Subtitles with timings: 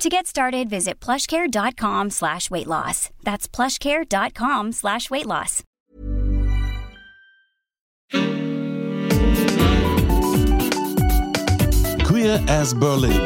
[0.00, 3.10] To get started, visit plushcare.com slash weight loss.
[3.22, 5.62] That's plushcare.com slash weight loss.
[12.08, 13.20] Queer as Berlin.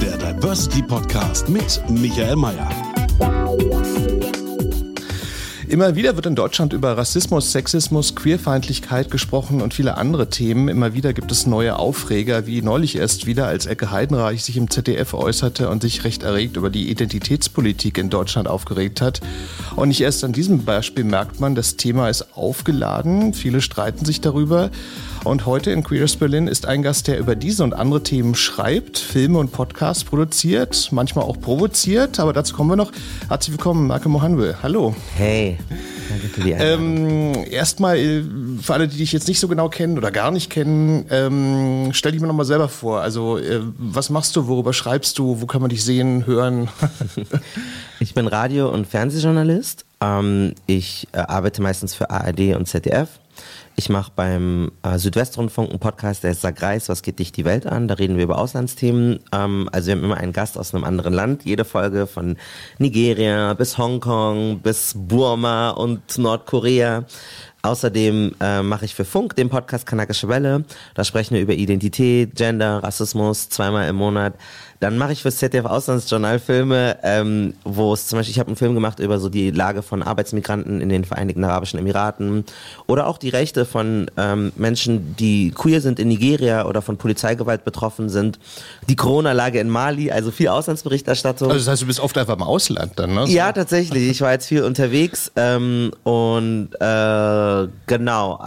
[0.00, 2.91] Der Diversity Podcast mit Michael Mayer.
[5.72, 10.68] Immer wieder wird in Deutschland über Rassismus, Sexismus, Queerfeindlichkeit gesprochen und viele andere Themen.
[10.68, 14.68] Immer wieder gibt es neue Aufreger, wie neulich erst wieder, als Ecke Heidenreich sich im
[14.68, 19.22] ZDF äußerte und sich recht erregt über die Identitätspolitik in Deutschland aufgeregt hat.
[19.74, 23.32] Und nicht erst an diesem Beispiel merkt man, das Thema ist aufgeladen.
[23.32, 24.70] Viele streiten sich darüber.
[25.24, 28.98] Und heute in Queers Berlin ist ein Gast, der über diese und andere Themen schreibt,
[28.98, 32.90] Filme und Podcasts produziert, manchmal auch provoziert, aber dazu kommen wir noch.
[33.28, 34.56] Herzlich willkommen, Marke Mohanwe.
[34.64, 34.96] Hallo.
[35.16, 35.58] Hey.
[36.08, 38.24] Danke für die ähm, Erstmal, äh,
[38.60, 42.10] für alle, die dich jetzt nicht so genau kennen oder gar nicht kennen, ähm, stell
[42.10, 43.00] dich mir nochmal selber vor.
[43.00, 46.68] Also, äh, was machst du, worüber schreibst du, wo kann man dich sehen, hören?
[48.00, 49.84] ich bin Radio- und Fernsehjournalist.
[50.00, 53.08] Ähm, ich äh, arbeite meistens für ARD und ZDF
[53.76, 57.44] ich mache beim äh, Südwestrundfunk einen Podcast, der ist Sag Reis, was geht dich die
[57.44, 57.88] Welt an?
[57.88, 59.20] Da reden wir über Auslandsthemen.
[59.32, 61.44] Ähm, also wir haben immer einen Gast aus einem anderen Land.
[61.44, 62.36] Jede Folge von
[62.78, 67.04] Nigeria bis Hongkong bis Burma und Nordkorea.
[67.62, 70.64] Außerdem äh, mache ich für Funk den Podcast Kanakische Welle.
[70.94, 74.34] Da sprechen wir über Identität, Gender, Rassismus zweimal im Monat.
[74.82, 78.56] Dann mache ich fürs ZDF Auslandsjournal Filme, ähm, wo es zum Beispiel, ich habe einen
[78.56, 82.44] Film gemacht über so die Lage von Arbeitsmigranten in den Vereinigten Arabischen Emiraten
[82.88, 87.64] oder auch die Rechte von ähm, Menschen, die queer sind in Nigeria oder von Polizeigewalt
[87.64, 88.40] betroffen sind.
[88.88, 91.48] Die Corona-Lage in Mali, also viel Auslandsberichterstattung.
[91.48, 93.26] Also das heißt, du bist oft einfach im Ausland dann, ne?
[93.28, 94.10] Ja, tatsächlich.
[94.10, 98.40] Ich war jetzt viel unterwegs ähm, und äh, genau,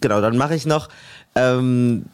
[0.00, 0.20] genau.
[0.20, 0.88] Dann mache ich noch
[1.34, 2.04] ähm,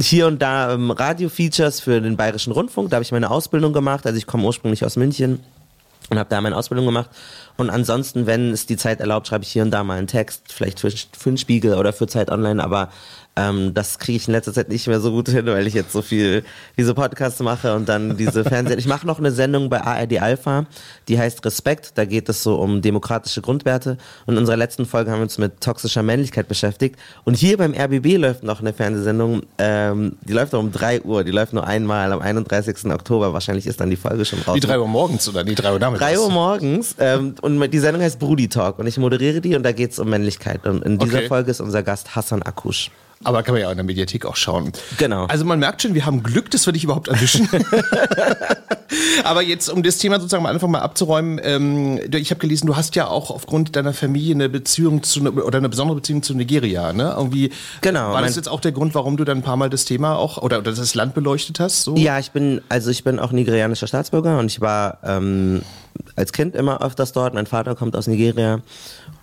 [0.00, 2.90] hier und da ähm, Radio-Features für den Bayerischen Rundfunk.
[2.90, 4.06] Da habe ich meine Ausbildung gemacht.
[4.06, 5.40] Also ich komme ursprünglich aus München
[6.10, 7.10] und habe da meine Ausbildung gemacht.
[7.56, 10.52] Und ansonsten, wenn es die Zeit erlaubt, schreibe ich hier und da mal einen Text,
[10.52, 12.62] vielleicht für, für den Spiegel oder für Zeit Online.
[12.62, 12.90] Aber
[13.36, 15.92] ähm, das kriege ich in letzter Zeit nicht mehr so gut hin, weil ich jetzt
[15.92, 16.42] so viel
[16.78, 18.78] diese Podcasts mache und dann diese Fernsehen.
[18.78, 20.66] Ich mache noch eine Sendung bei ARD Alpha,
[21.08, 21.92] die heißt Respekt.
[21.96, 23.98] Da geht es so um demokratische Grundwerte.
[24.24, 26.98] Und in unserer letzten Folge haben wir uns mit toxischer Männlichkeit beschäftigt.
[27.24, 29.42] Und hier beim RBB läuft noch eine Fernsehsendung.
[29.58, 31.22] Ähm, die läuft um drei Uhr.
[31.22, 32.86] Die läuft nur einmal am 31.
[32.86, 33.34] Oktober.
[33.34, 34.54] Wahrscheinlich ist dann die Folge schon raus.
[34.54, 36.12] Die drei Uhr morgens oder die drei Uhr nachmittags?
[36.12, 36.96] Drei Uhr morgens.
[36.98, 38.78] Ähm, und die Sendung heißt Brudi Talk.
[38.78, 40.66] Und ich moderiere die und da geht es um Männlichkeit.
[40.66, 41.28] Und in dieser okay.
[41.28, 42.90] Folge ist unser Gast Hassan Akush.
[43.24, 44.72] Aber kann man ja auch in der Mediathek auch schauen.
[44.98, 45.26] Genau.
[45.26, 47.48] Also man merkt schon, wir haben Glück, dass wir dich überhaupt erwischen.
[49.24, 52.76] Aber jetzt, um das Thema sozusagen mal einfach mal abzuräumen, ähm, ich habe gelesen, du
[52.76, 56.34] hast ja auch aufgrund deiner Familie eine Beziehung zu ne, oder eine besondere Beziehung zu
[56.34, 57.14] Nigeria, ne?
[57.16, 57.50] Irgendwie.
[57.80, 58.12] Genau.
[58.12, 60.38] War das jetzt auch der Grund, warum du dann ein paar Mal das Thema auch
[60.38, 61.82] oder, oder das Land beleuchtet hast?
[61.82, 61.96] So?
[61.96, 65.62] Ja, ich bin also ich bin auch nigerianischer Staatsbürger und ich war ähm,
[66.14, 67.34] als Kind immer öfters dort.
[67.34, 68.62] Mein Vater kommt aus Nigeria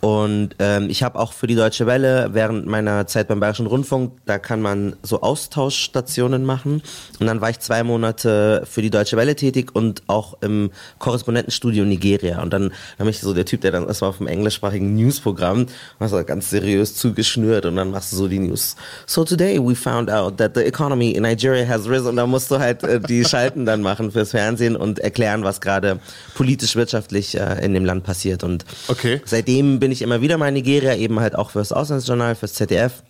[0.03, 4.11] und ähm, ich habe auch für die Deutsche Welle während meiner Zeit beim Bayerischen Rundfunk,
[4.25, 6.81] da kann man so Austauschstationen machen.
[7.19, 11.85] Und dann war ich zwei Monate für die Deutsche Welle tätig und auch im Korrespondentenstudio
[11.85, 12.41] Nigeria.
[12.41, 15.67] Und dann habe ich so der Typ, der dann erstmal auf dem englischsprachigen Newsprogramm,
[16.00, 18.75] war ganz seriös zugeschnürt und dann machst du so die News.
[19.05, 22.07] So today we found out that the economy in Nigeria has risen.
[22.07, 25.61] Und da musst du halt äh, die Schalten dann machen fürs Fernsehen und erklären, was
[25.61, 26.00] gerade
[26.35, 28.44] politisch, wirtschaftlich äh, in dem Land passiert.
[28.44, 29.22] Und okay.
[29.25, 33.03] seitdem bin ich immer wieder mal in Nigeria, eben halt auch fürs Auslandsjournal, fürs ZDF.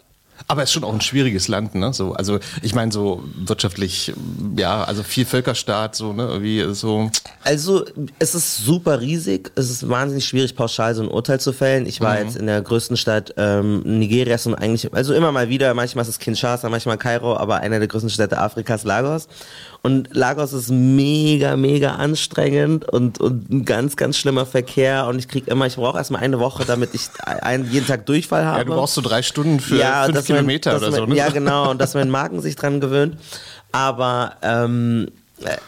[0.47, 1.93] Aber es ist schon auch ein schwieriges Land, ne?
[1.93, 4.13] So, also ich meine so wirtschaftlich,
[4.57, 7.11] ja, also viel Völkerstaat, so ne, irgendwie so.
[7.43, 7.85] Also
[8.19, 11.85] es ist super riesig, es ist wahnsinnig schwierig pauschal so ein Urteil zu fällen.
[11.85, 12.25] Ich war mhm.
[12.25, 16.09] jetzt in der größten Stadt ähm, Nigerias und eigentlich, also immer mal wieder, manchmal ist
[16.09, 19.27] es Kinshasa, manchmal Kairo, aber einer der größten Städte Afrikas, Lagos.
[19.85, 25.07] Und Lagos ist mega, mega anstrengend und, und ein ganz, ganz schlimmer Verkehr.
[25.07, 28.45] Und ich krieg immer, ich brauche erstmal eine Woche, damit ich einen, jeden Tag Durchfall
[28.45, 28.59] habe.
[28.59, 31.05] Ja, du brauchst so drei Stunden für ja, fünf Kilometer mein, oder so.
[31.05, 31.15] Ne?
[31.17, 31.69] Ja, genau.
[31.69, 33.17] Und dass mein Magen sich dran gewöhnt.
[33.73, 35.09] Aber ähm,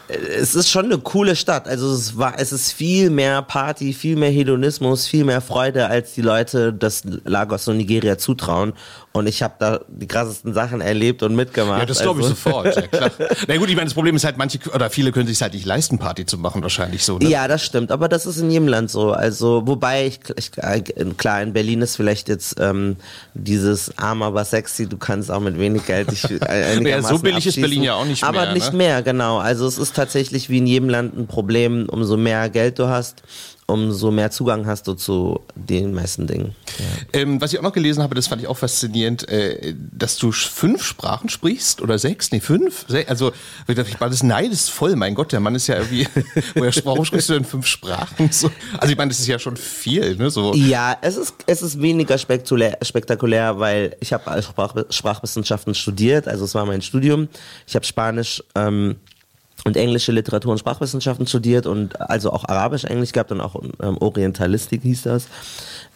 [0.08, 1.68] es ist schon eine coole Stadt.
[1.68, 6.14] Also es war, es ist viel mehr Party, viel mehr Hedonismus, viel mehr Freude, als
[6.14, 8.72] die Leute das Lagos und Nigeria zutrauen.
[9.16, 11.80] Und ich habe da die krassesten Sachen erlebt und mitgemacht.
[11.80, 12.36] Ja, das glaube ich also.
[12.36, 13.10] sofort, ja klar.
[13.48, 15.66] Na gut, ich meine, das Problem ist halt, manche oder viele können sich halt nicht
[15.66, 17.18] leisten, Party zu machen, wahrscheinlich so.
[17.18, 17.28] Ne?
[17.28, 19.12] Ja, das stimmt, aber das ist in jedem Land so.
[19.12, 20.52] Also, wobei ich, ich
[21.16, 22.96] klar, in Berlin ist vielleicht jetzt ähm,
[23.34, 27.60] dieses arm, aber sexy, du kannst auch mit wenig Geld dich ja, so billig ist
[27.60, 28.42] Berlin ja auch nicht aber mehr.
[28.42, 28.78] Aber nicht ne?
[28.78, 29.38] mehr, genau.
[29.38, 33.22] Also es ist tatsächlich wie in jedem Land ein Problem, umso mehr Geld du hast,
[33.66, 36.54] umso mehr Zugang hast du zu den meisten Dingen.
[36.78, 37.20] Ja.
[37.20, 40.30] Ähm, was ich auch noch gelesen habe, das fand ich auch faszinierend, äh, dass du
[40.30, 42.30] fünf Sprachen sprichst oder sechs?
[42.30, 42.86] Nee, fünf?
[43.08, 43.32] Also
[43.66, 44.94] ich war das neidesvoll.
[44.94, 46.06] Mein Gott, der Mann ist ja irgendwie,
[46.54, 48.30] woher warum sprichst du denn fünf Sprachen?
[48.30, 50.16] So, also ich meine, das ist ja schon viel.
[50.16, 50.30] Ne?
[50.30, 50.54] So.
[50.54, 56.44] Ja, es ist, es ist weniger spektakulär, spektakulär weil ich habe Sprach, Sprachwissenschaften studiert, also
[56.44, 57.28] es war mein Studium.
[57.66, 58.96] Ich habe Spanisch ähm,
[59.66, 63.98] und englische Literatur und Sprachwissenschaften studiert und also auch Arabisch, Englisch gehabt und auch ähm,
[63.98, 65.26] Orientalistik hieß das.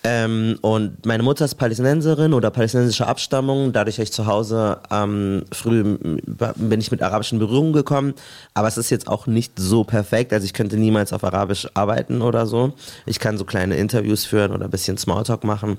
[0.02, 3.72] Ähm, und meine Mutter ist Palästinenserin oder palästinensischer Abstammung.
[3.72, 8.14] Dadurch habe ich zu Hause ähm, früh bin ich mit arabischen Berührungen gekommen.
[8.54, 10.32] Aber es ist jetzt auch nicht so perfekt.
[10.32, 12.72] Also ich könnte niemals auf Arabisch arbeiten oder so.
[13.04, 15.78] Ich kann so kleine Interviews führen oder ein bisschen Smalltalk machen.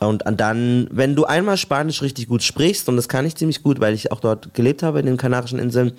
[0.00, 3.80] Und dann, wenn du einmal Spanisch richtig gut sprichst, und das kann ich ziemlich gut,
[3.80, 5.92] weil ich auch dort gelebt habe in den Kanarischen Inseln,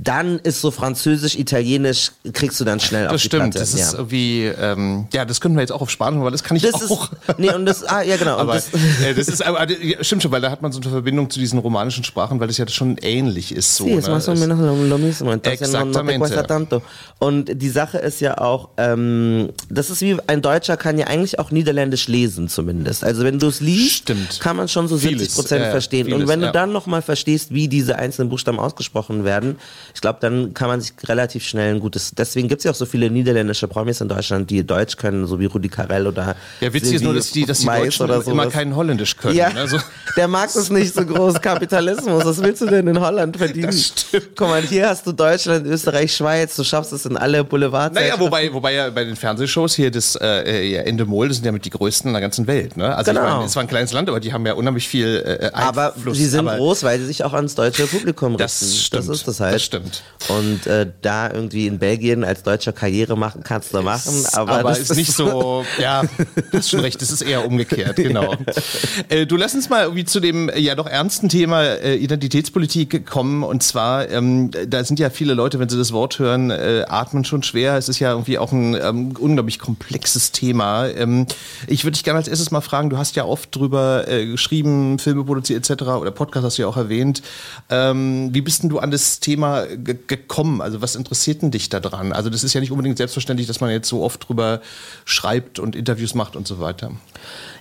[0.00, 3.58] dann ist so Französisch, Italienisch, kriegst du dann schnell das auf die stimmt, Platte.
[3.58, 4.10] Das ist ja.
[4.10, 6.88] wie, ähm, ja, das können wir jetzt auch auf Spanisch, weil das kann ich das
[6.88, 7.10] auch.
[7.12, 8.36] Ist, nee, und das, ah, ja, genau.
[8.36, 8.68] aber, das,
[9.02, 11.40] äh, das ist, aber, ja, stimmt schon, weil da hat man so eine Verbindung zu
[11.40, 13.74] diesen romanischen Sprachen, weil das ja schon ähnlich ist.
[13.74, 14.14] So, sí, es ne?
[14.14, 15.32] más o menos lo, mismo.
[15.32, 16.80] Entonces no, no tanto.
[17.18, 21.40] Und die Sache ist ja auch, ähm, das ist wie, ein Deutscher kann ja eigentlich
[21.40, 23.02] auch Niederländisch lesen zumindest.
[23.02, 24.38] Also wenn du es liest, Stimmt.
[24.38, 26.06] kann man schon so 70 Prozent äh, verstehen.
[26.06, 29.56] Vieles, und wenn du dann nochmal verstehst, wie diese einzelnen Buchstaben ausgesprochen werden,
[29.94, 32.12] ich glaube, dann kann man sich relativ schnell ein gutes.
[32.16, 35.40] Deswegen gibt es ja auch so viele niederländische Promis in Deutschland, die Deutsch können, so
[35.40, 36.36] wie Rudi Carell oder.
[36.60, 39.36] Ja, witzig ist nur, dass die, dass die Deutschen oder immer kein Holländisch können.
[39.36, 39.78] Ja, also.
[40.16, 41.40] Der Markt ist nicht so groß.
[41.40, 42.24] Kapitalismus.
[42.24, 43.66] Was willst du denn in Holland verdienen?
[43.66, 44.30] Das stimmt.
[44.36, 46.56] Guck mal, hier hast du Deutschland, Österreich, Schweiz.
[46.56, 47.94] Du schaffst es in alle Boulevards.
[47.94, 51.52] Naja, wobei, wobei ja bei den Fernsehshows hier das äh, ja, Endemol, das sind ja
[51.52, 52.76] mit die größten in der ganzen Welt.
[52.76, 52.94] Ne?
[52.94, 53.26] Also genau.
[53.26, 55.62] ich meine, es war ein kleines Land, aber die haben ja unheimlich viel äh, Einfluss.
[55.62, 58.42] Aber sie sind aber groß, weil sie sich auch ans deutsche Publikum richten.
[58.42, 59.08] Das stimmt.
[59.08, 59.54] Das ist das halt.
[59.54, 59.87] Das stimmt.
[60.28, 64.68] Und äh, da irgendwie in Belgien als Deutscher Karriere machen kannst du machen, aber, aber
[64.70, 68.34] das ist nicht so, ja, du hast schon recht, das ist eher umgekehrt, genau.
[69.08, 73.44] äh, du lass uns mal irgendwie zu dem ja doch ernsten Thema äh, Identitätspolitik kommen
[73.44, 77.24] und zwar, ähm, da sind ja viele Leute, wenn sie das Wort hören, äh, atmen
[77.24, 77.76] schon schwer.
[77.76, 80.88] Es ist ja irgendwie auch ein ähm, unglaublich komplexes Thema.
[80.88, 81.26] Ähm,
[81.66, 84.98] ich würde dich gerne als erstes mal fragen, du hast ja oft drüber äh, geschrieben,
[84.98, 85.82] Filme produziert etc.
[85.84, 87.22] oder Podcast hast du ja auch erwähnt.
[87.70, 90.60] Ähm, wie bist denn du an das Thema gekommen?
[90.60, 92.12] Also was interessiert denn dich daran?
[92.12, 94.60] Also das ist ja nicht unbedingt selbstverständlich, dass man jetzt so oft drüber
[95.04, 96.92] schreibt und Interviews macht und so weiter.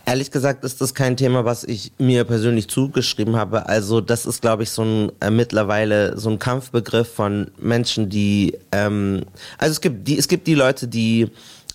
[0.06, 3.68] Ehrlich gesagt ist das kein Thema, was ich mir persönlich zugeschrieben habe.
[3.68, 8.57] Also das ist, glaube ich, so ein äh, mittlerweile so ein Kampfbegriff von Menschen, die
[8.71, 9.24] ähm,
[9.57, 11.30] also es gibt die es gibt die Leute, die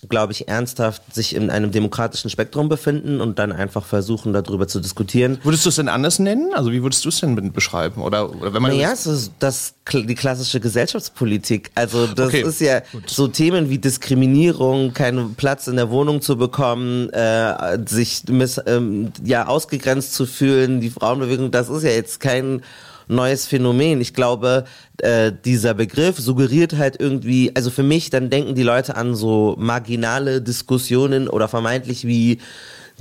[0.08, 4.80] glaube ich, ernsthaft sich in einem demokratischen Spektrum befinden und dann einfach versuchen, darüber zu
[4.80, 5.38] diskutieren.
[5.44, 6.52] Würdest du es denn anders nennen?
[6.54, 8.02] Also wie würdest du es denn beschreiben?
[8.02, 11.70] Oder, oder wenn man naja, es ist das, die klassische Gesellschaftspolitik.
[11.76, 13.08] Also das okay, ist ja gut.
[13.08, 19.12] so Themen wie Diskriminierung, keinen Platz in der Wohnung zu bekommen, äh, sich miss, ähm,
[19.22, 22.62] ja ausgegrenzt zu fühlen, die Frauenbewegung, das ist ja jetzt kein
[23.08, 24.00] neues Phänomen.
[24.00, 24.64] Ich glaube,
[24.98, 29.56] äh, dieser Begriff suggeriert halt irgendwie, also für mich, dann denken die Leute an so
[29.58, 32.38] marginale Diskussionen oder vermeintlich wie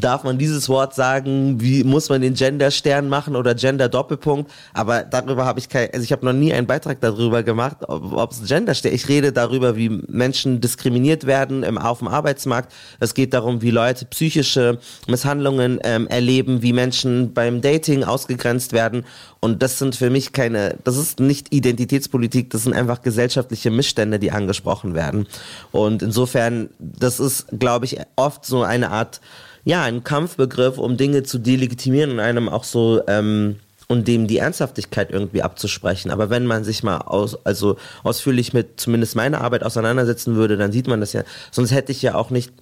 [0.02, 5.46] darf man dieses Wort sagen, wie muss man den Gender-Stern machen oder Gender-Doppelpunkt, aber darüber
[5.46, 8.94] habe ich kein, also ich habe noch nie einen Beitrag darüber gemacht, ob es Gender-Stern,
[8.94, 13.72] ich rede darüber, wie Menschen diskriminiert werden im, auf dem Arbeitsmarkt, es geht darum, wie
[13.72, 19.06] Leute psychische Misshandlungen ähm, erleben, wie Menschen beim Dating ausgegrenzt werden.
[19.40, 24.20] Und das sind für mich keine, das ist nicht Identitätspolitik, das sind einfach gesellschaftliche Missstände,
[24.20, 25.28] die angesprochen werden.
[25.72, 29.20] Und insofern, das ist, glaube ich, oft so eine Art
[29.64, 34.38] ja, ein Kampfbegriff, um Dinge zu delegitimieren und einem auch so ähm, und dem die
[34.38, 36.12] Ernsthaftigkeit irgendwie abzusprechen.
[36.12, 40.72] Aber wenn man sich mal aus, also ausführlich mit zumindest meiner Arbeit auseinandersetzen würde, dann
[40.72, 41.24] sieht man das ja.
[41.52, 42.54] Sonst hätte ich ja auch nicht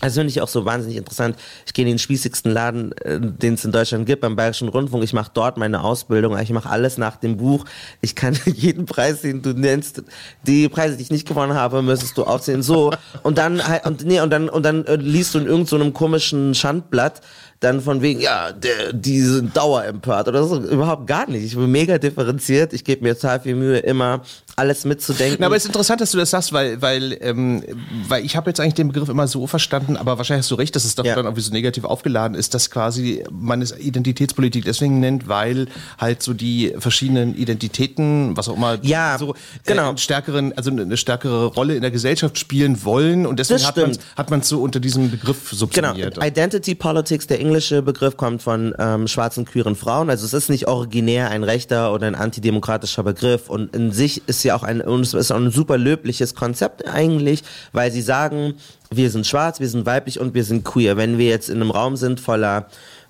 [0.00, 1.36] also finde ich auch so wahnsinnig interessant.
[1.66, 5.02] Ich gehe in den spießigsten Laden, äh, den es in Deutschland gibt, beim Bayerischen Rundfunk.
[5.02, 6.38] Ich mache dort meine Ausbildung.
[6.38, 7.64] Ich mache alles nach dem Buch.
[8.00, 10.02] Ich kann jeden Preis, den du nennst,
[10.46, 12.62] die Preise, die ich nicht gewonnen habe, müsstest du aufsehen.
[12.62, 12.92] So
[13.22, 16.54] und dann und nee und dann und dann äh, liest du in irgendeinem so komischen
[16.54, 17.20] Schandblatt
[17.60, 21.44] dann von wegen, ja, der, die sind dauerempört oder so, überhaupt gar nicht.
[21.44, 24.22] Ich bin mega differenziert, ich gebe mir total viel Mühe, immer
[24.54, 25.38] alles mitzudenken.
[25.40, 27.62] Na, aber es ist interessant, dass du das sagst, weil, weil, ähm,
[28.08, 30.74] weil ich habe jetzt eigentlich den Begriff immer so verstanden, aber wahrscheinlich hast du recht,
[30.76, 31.14] dass es doch ja.
[31.14, 35.66] dann irgendwie so negativ aufgeladen ist, dass quasi man es Identitätspolitik deswegen nennt, weil
[35.98, 39.34] halt so die verschiedenen Identitäten, was auch immer, ja, so
[39.64, 39.92] genau.
[39.92, 43.98] Äh, stärkeren, also eine stärkere Rolle in der Gesellschaft spielen wollen und deswegen hat man
[44.16, 46.14] hat man so unter diesem Begriff subsumiert.
[46.14, 46.26] Genau.
[46.26, 50.68] Identity Politics, der englische Begriff kommt von ähm, schwarzen queeren Frauen, also es ist nicht
[50.68, 55.00] originär ein rechter oder ein antidemokratischer Begriff und in sich ist ja auch ein, und
[55.00, 58.54] es ist auch ein super löbliches Konzept eigentlich, weil sie sagen,
[58.90, 60.98] wir sind schwarz, wir sind weiblich und wir sind queer.
[60.98, 62.66] Wenn wir jetzt in einem Raum sind voller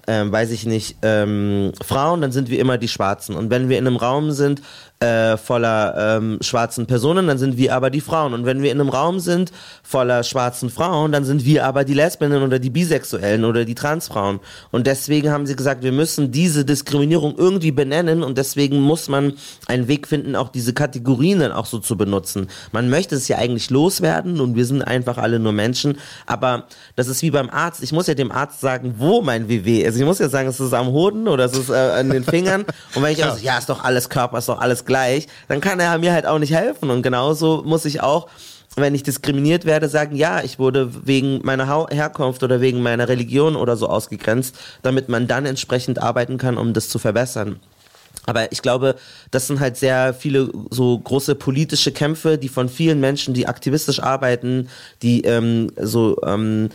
[0.08, 3.36] ähm, weiß ich nicht, ähm, Frauen, dann sind wir immer die Schwarzen.
[3.36, 4.62] Und wenn wir in einem Raum sind
[5.00, 8.34] äh, voller ähm, schwarzen Personen, dann sind wir aber die Frauen.
[8.34, 9.52] Und wenn wir in einem Raum sind
[9.82, 14.40] voller schwarzen Frauen, dann sind wir aber die Lesbinnen oder die Bisexuellen oder die Transfrauen.
[14.72, 19.34] Und deswegen haben sie gesagt, wir müssen diese Diskriminierung irgendwie benennen und deswegen muss man
[19.66, 22.48] einen Weg finden, auch diese Kategorien dann auch so zu benutzen.
[22.72, 26.64] Man möchte es ja eigentlich loswerden und wir sind einfach alle nur Menschen, aber
[26.96, 27.84] das ist wie beim Arzt.
[27.84, 29.96] Ich muss ja dem Arzt sagen, wo mein WW ist.
[29.96, 32.64] Ich muss ja sagen, es ist am Hoden oder es ist äh, an den Fingern.
[32.96, 35.60] Und wenn ich auch so, ja, ist doch alles Körper, ist doch alles gleich, dann
[35.60, 36.90] kann er mir halt auch nicht helfen.
[36.90, 38.28] Und genauso muss ich auch
[38.80, 43.56] wenn ich diskriminiert werde, sagen, ja, ich wurde wegen meiner Herkunft oder wegen meiner Religion
[43.56, 47.60] oder so ausgegrenzt, damit man dann entsprechend arbeiten kann, um das zu verbessern.
[48.26, 48.96] Aber ich glaube,
[49.30, 54.02] das sind halt sehr viele so große politische Kämpfe, die von vielen Menschen, die aktivistisch
[54.02, 54.68] arbeiten,
[55.02, 56.68] die ähm, so ähm,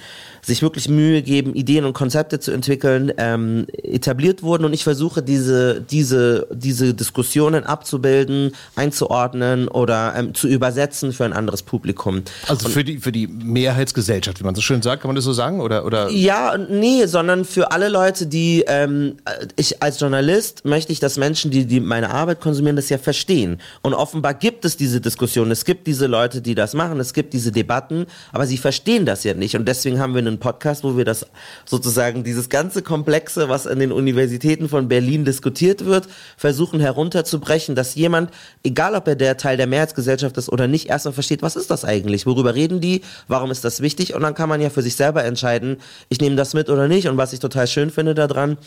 [0.45, 4.65] sich wirklich Mühe geben, Ideen und Konzepte zu entwickeln, ähm, etabliert wurden.
[4.65, 11.33] Und ich versuche diese, diese, diese Diskussionen abzubilden, einzuordnen oder ähm, zu übersetzen für ein
[11.33, 12.23] anderes Publikum.
[12.47, 15.33] Also für die, für die Mehrheitsgesellschaft, wie man so schön sagt, kann man das so
[15.33, 15.61] sagen?
[15.61, 16.09] Oder, oder?
[16.09, 19.15] Ja, nee, sondern für alle Leute, die ähm,
[19.55, 23.59] ich als Journalist möchte ich, dass Menschen, die, die meine Arbeit konsumieren, das ja verstehen.
[23.81, 27.33] Und offenbar gibt es diese Diskussion, es gibt diese Leute, die das machen, es gibt
[27.33, 29.55] diese Debatten, aber sie verstehen das ja nicht.
[29.55, 31.25] Und deswegen haben wir eine einen Podcast, wo wir das
[31.65, 37.95] sozusagen dieses ganze Komplexe, was an den Universitäten von Berlin diskutiert wird, versuchen herunterzubrechen, dass
[37.95, 38.31] jemand,
[38.63, 41.85] egal ob er der Teil der Mehrheitsgesellschaft ist oder nicht, erstmal versteht, was ist das
[41.85, 42.25] eigentlich?
[42.25, 43.01] Worüber reden die?
[43.27, 44.13] Warum ist das wichtig?
[44.15, 45.77] Und dann kann man ja für sich selber entscheiden,
[46.09, 47.07] ich nehme das mit oder nicht.
[47.07, 48.57] Und was ich total schön finde daran,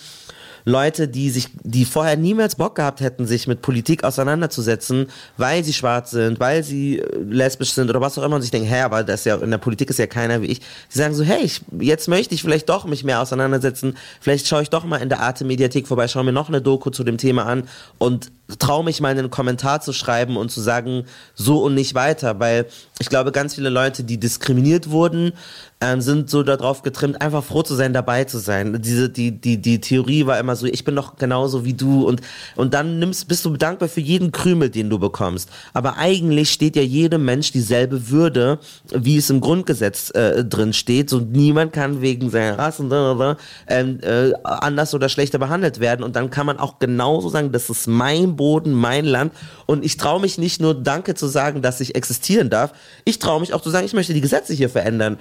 [0.69, 5.07] Leute, die sich, die vorher niemals Bock gehabt hätten, sich mit Politik auseinanderzusetzen,
[5.37, 8.51] weil sie schwarz sind, weil sie äh, lesbisch sind oder was auch immer und sich
[8.51, 10.61] denken, hä, aber das ja, in der Politik ist ja keiner wie ich.
[10.89, 14.63] Sie sagen so, hey, ich, jetzt möchte ich vielleicht doch mich mehr auseinandersetzen, vielleicht schaue
[14.63, 17.17] ich doch mal in der Arte Mediathek vorbei, schaue mir noch eine Doku zu dem
[17.17, 17.69] Thema an
[17.99, 21.05] und traue mich mal einen Kommentar zu schreiben und zu sagen,
[21.35, 22.67] so und nicht weiter, weil
[22.99, 25.33] ich glaube, ganz viele Leute, die diskriminiert wurden,
[25.81, 28.81] ähm, sind so darauf getrimmt, einfach froh zu sein, dabei zu sein.
[28.81, 32.23] Diese, die, die, die Theorie war immer so, ich bin doch genauso wie du und,
[32.55, 35.51] und dann nimmst, bist du dankbar für jeden Krümel, den du bekommst.
[35.75, 38.59] Aber eigentlich steht ja jedem Mensch dieselbe Würde,
[38.91, 41.11] wie es im Grundgesetz äh, drin steht.
[41.11, 43.37] So niemand kann wegen seiner Rasse
[43.69, 46.03] äh, äh, anders oder schlechter behandelt werden.
[46.03, 49.35] Und dann kann man auch genauso sagen, das ist mein Boden, mein Land.
[49.67, 52.73] Und ich traue mich nicht nur Danke zu sagen, dass ich existieren darf.
[53.05, 55.19] Ich traue mich auch zu sagen, ich möchte die Gesetze hier verändern.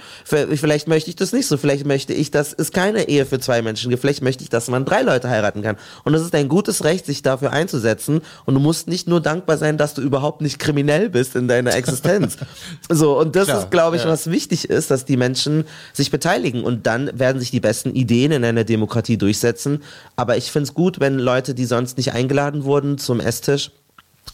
[0.53, 1.57] Vielleicht möchte ich das nicht so.
[1.57, 4.01] Vielleicht möchte ich, dass es keine Ehe für zwei Menschen gibt.
[4.01, 5.77] Vielleicht möchte ich, dass man drei Leute heiraten kann.
[6.03, 8.21] Und es ist ein gutes Recht, sich dafür einzusetzen.
[8.45, 11.75] Und du musst nicht nur dankbar sein, dass du überhaupt nicht kriminell bist in deiner
[11.75, 12.37] Existenz.
[12.89, 13.17] so.
[13.19, 14.09] Und das Klar, ist, glaube ich, ja.
[14.09, 16.63] was wichtig ist, dass die Menschen sich beteiligen.
[16.63, 19.83] Und dann werden sich die besten Ideen in einer Demokratie durchsetzen.
[20.15, 23.71] Aber ich finde es gut, wenn Leute, die sonst nicht eingeladen wurden, zum Esstisch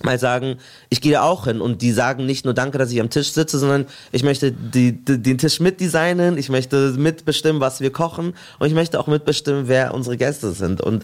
[0.04, 0.58] mal sagen,
[0.90, 3.60] ich gehe auch hin und die sagen nicht nur danke, dass ich am Tisch sitze,
[3.60, 8.68] sondern ich möchte die, die, den Tisch mitdesignen, ich möchte mitbestimmen, was wir kochen und
[8.68, 10.82] ich möchte auch mitbestimmen, wer unsere Gäste sind.
[10.82, 11.04] Und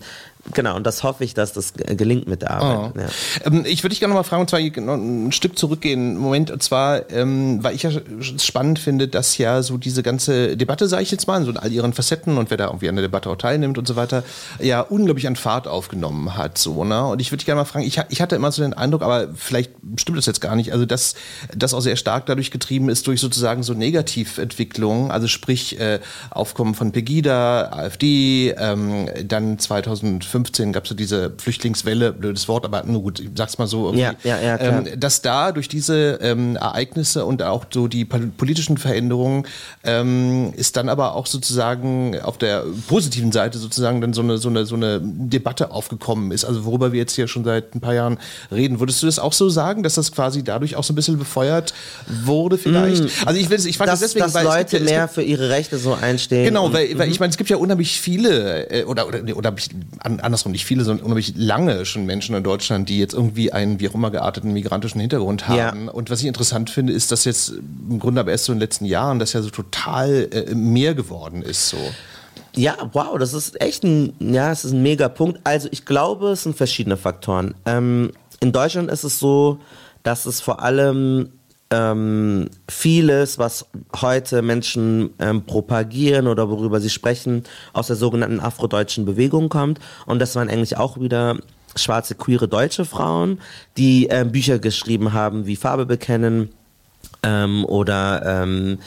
[0.53, 2.91] Genau, und das hoffe ich, dass das gelingt mit der Arbeit.
[2.95, 2.99] Oh.
[2.99, 3.07] Ja.
[3.45, 6.63] Ähm, ich würde dich gerne noch mal fragen, und zwar ein Stück zurückgehen, Moment, und
[6.63, 11.11] zwar, ähm, weil ich ja spannend finde, dass ja so diese ganze Debatte, sage ich
[11.11, 13.35] jetzt mal, in so all ihren Facetten und wer da irgendwie an der Debatte auch
[13.35, 14.23] teilnimmt und so weiter,
[14.59, 16.57] ja unglaublich an Fahrt aufgenommen hat.
[16.57, 17.05] So, ne?
[17.05, 19.27] Und ich würde dich gerne mal fragen, ich, ich hatte immer so den Eindruck, aber
[19.35, 21.15] vielleicht stimmt das jetzt gar nicht, also dass
[21.55, 25.99] das auch sehr stark dadurch getrieben ist, durch sozusagen so Negativentwicklungen, also sprich äh,
[26.29, 32.65] Aufkommen von Pegida, AfD, ähm, dann 2005 2015 gab es so diese Flüchtlingswelle, blödes Wort,
[32.65, 34.85] aber nur gut, ich sag's mal so, ja, ja, ja, klar.
[34.85, 39.45] Ähm, dass da durch diese ähm, Ereignisse und auch so die politischen Veränderungen
[39.83, 44.49] ähm, ist dann aber auch sozusagen auf der positiven Seite sozusagen dann so eine, so
[44.49, 47.93] eine, so eine Debatte aufgekommen ist, also worüber wir jetzt hier schon seit ein paar
[47.93, 48.17] Jahren
[48.51, 48.79] reden.
[48.79, 51.73] Würdest du das auch so sagen, dass das quasi dadurch auch so ein bisschen befeuert
[52.23, 53.03] wurde vielleicht?
[53.03, 53.27] Mm.
[53.27, 55.77] Also ich will ich frage dass, deswegen, dass weil Leute gibt, mehr für ihre Rechte
[55.77, 56.45] so einstehen.
[56.45, 59.55] Genau, weil, weil ich meine, es gibt ja unheimlich viele äh, oder oder, oder
[60.27, 63.89] andersrum nicht viele, sondern unheimlich lange schon Menschen in Deutschland, die jetzt irgendwie einen wie
[63.89, 65.85] auch immer gearteten migrantischen Hintergrund haben.
[65.85, 65.91] Ja.
[65.91, 67.49] Und was ich interessant finde, ist, dass jetzt
[67.89, 70.93] im Grunde aber erst so in den letzten Jahren das ja so total äh, mehr
[70.93, 71.77] geworden ist so.
[72.55, 75.39] Ja, wow, das ist echt ein, ja, es ist ein mega Punkt.
[75.43, 77.55] Also ich glaube, es sind verschiedene Faktoren.
[77.65, 79.59] Ähm, in Deutschland ist es so,
[80.03, 81.29] dass es vor allem
[81.71, 87.43] ähm, vieles, was heute Menschen ähm, propagieren oder worüber sie sprechen,
[87.73, 89.79] aus der sogenannten afrodeutschen Bewegung kommt.
[90.05, 91.37] Und das waren eigentlich auch wieder
[91.75, 93.39] schwarze, queere deutsche Frauen,
[93.77, 96.49] die ähm, Bücher geschrieben haben, wie Farbe bekennen
[97.23, 98.79] ähm, oder ähm,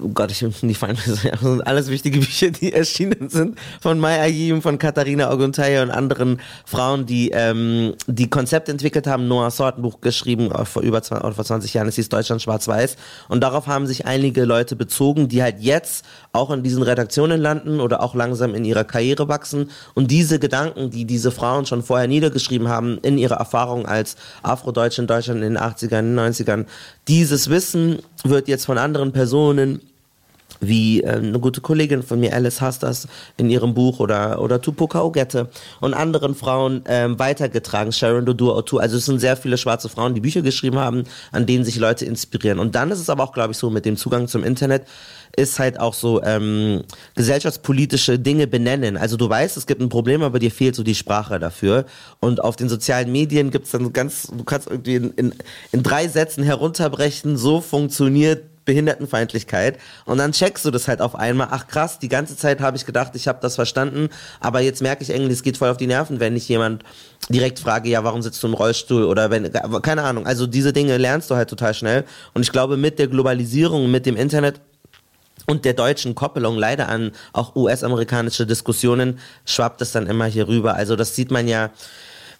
[0.00, 0.38] oh Gott, ich
[0.78, 5.32] fallen mir so, sind alles wichtige Bücher, die erschienen sind von Mai Ayim, von Katharina
[5.32, 9.28] Oguntaya und anderen Frauen, die ähm, die Konzept entwickelt haben.
[9.28, 12.42] Noah Sort, ein Buch geschrieben äh, vor über 20, vor 20 Jahren, es hieß Deutschland
[12.42, 12.96] schwarz-weiß.
[13.28, 16.04] Und darauf haben sich einige Leute bezogen, die halt jetzt
[16.34, 19.70] auch in diesen Redaktionen landen oder auch langsam in ihrer Karriere wachsen.
[19.94, 25.02] Und diese Gedanken, die diese Frauen schon vorher niedergeschrieben haben, in ihrer Erfahrung als Afrodeutsche
[25.02, 26.66] in Deutschland in den 80ern, in den 90ern,
[27.08, 29.80] dieses Wissen wird jetzt von anderen Personen
[30.60, 35.02] wie äh, eine gute Kollegin von mir, Alice Hastas, in ihrem Buch oder, oder Tupoka
[35.02, 35.48] Ogette
[35.80, 38.78] und anderen Frauen ähm, weitergetragen, Sharon Dodur Otu.
[38.78, 42.04] Also es sind sehr viele schwarze Frauen, die Bücher geschrieben haben, an denen sich Leute
[42.04, 42.58] inspirieren.
[42.58, 44.84] Und dann ist es aber auch, glaube ich, so mit dem Zugang zum Internet,
[45.36, 46.82] ist halt auch so ähm,
[47.14, 48.96] gesellschaftspolitische Dinge benennen.
[48.96, 51.86] Also du weißt, es gibt ein Problem, aber dir fehlt so die Sprache dafür.
[52.20, 55.34] Und auf den sozialen Medien gibt es dann ganz, du kannst irgendwie in, in,
[55.72, 61.48] in drei Sätzen herunterbrechen, so funktioniert Behindertenfeindlichkeit und dann checkst du das halt auf einmal.
[61.50, 64.08] Ach krass, die ganze Zeit habe ich gedacht, ich habe das verstanden,
[64.40, 66.84] aber jetzt merke ich irgendwie, es geht voll auf die Nerven, wenn ich jemand
[67.28, 69.50] direkt frage, ja, warum sitzt du im Rollstuhl oder wenn
[69.82, 70.26] keine Ahnung.
[70.26, 74.06] Also diese Dinge lernst du halt total schnell und ich glaube mit der Globalisierung, mit
[74.06, 74.60] dem Internet
[75.46, 80.74] und der deutschen Koppelung leider an auch US-amerikanische Diskussionen schwappt es dann immer hier rüber.
[80.74, 81.70] Also das sieht man ja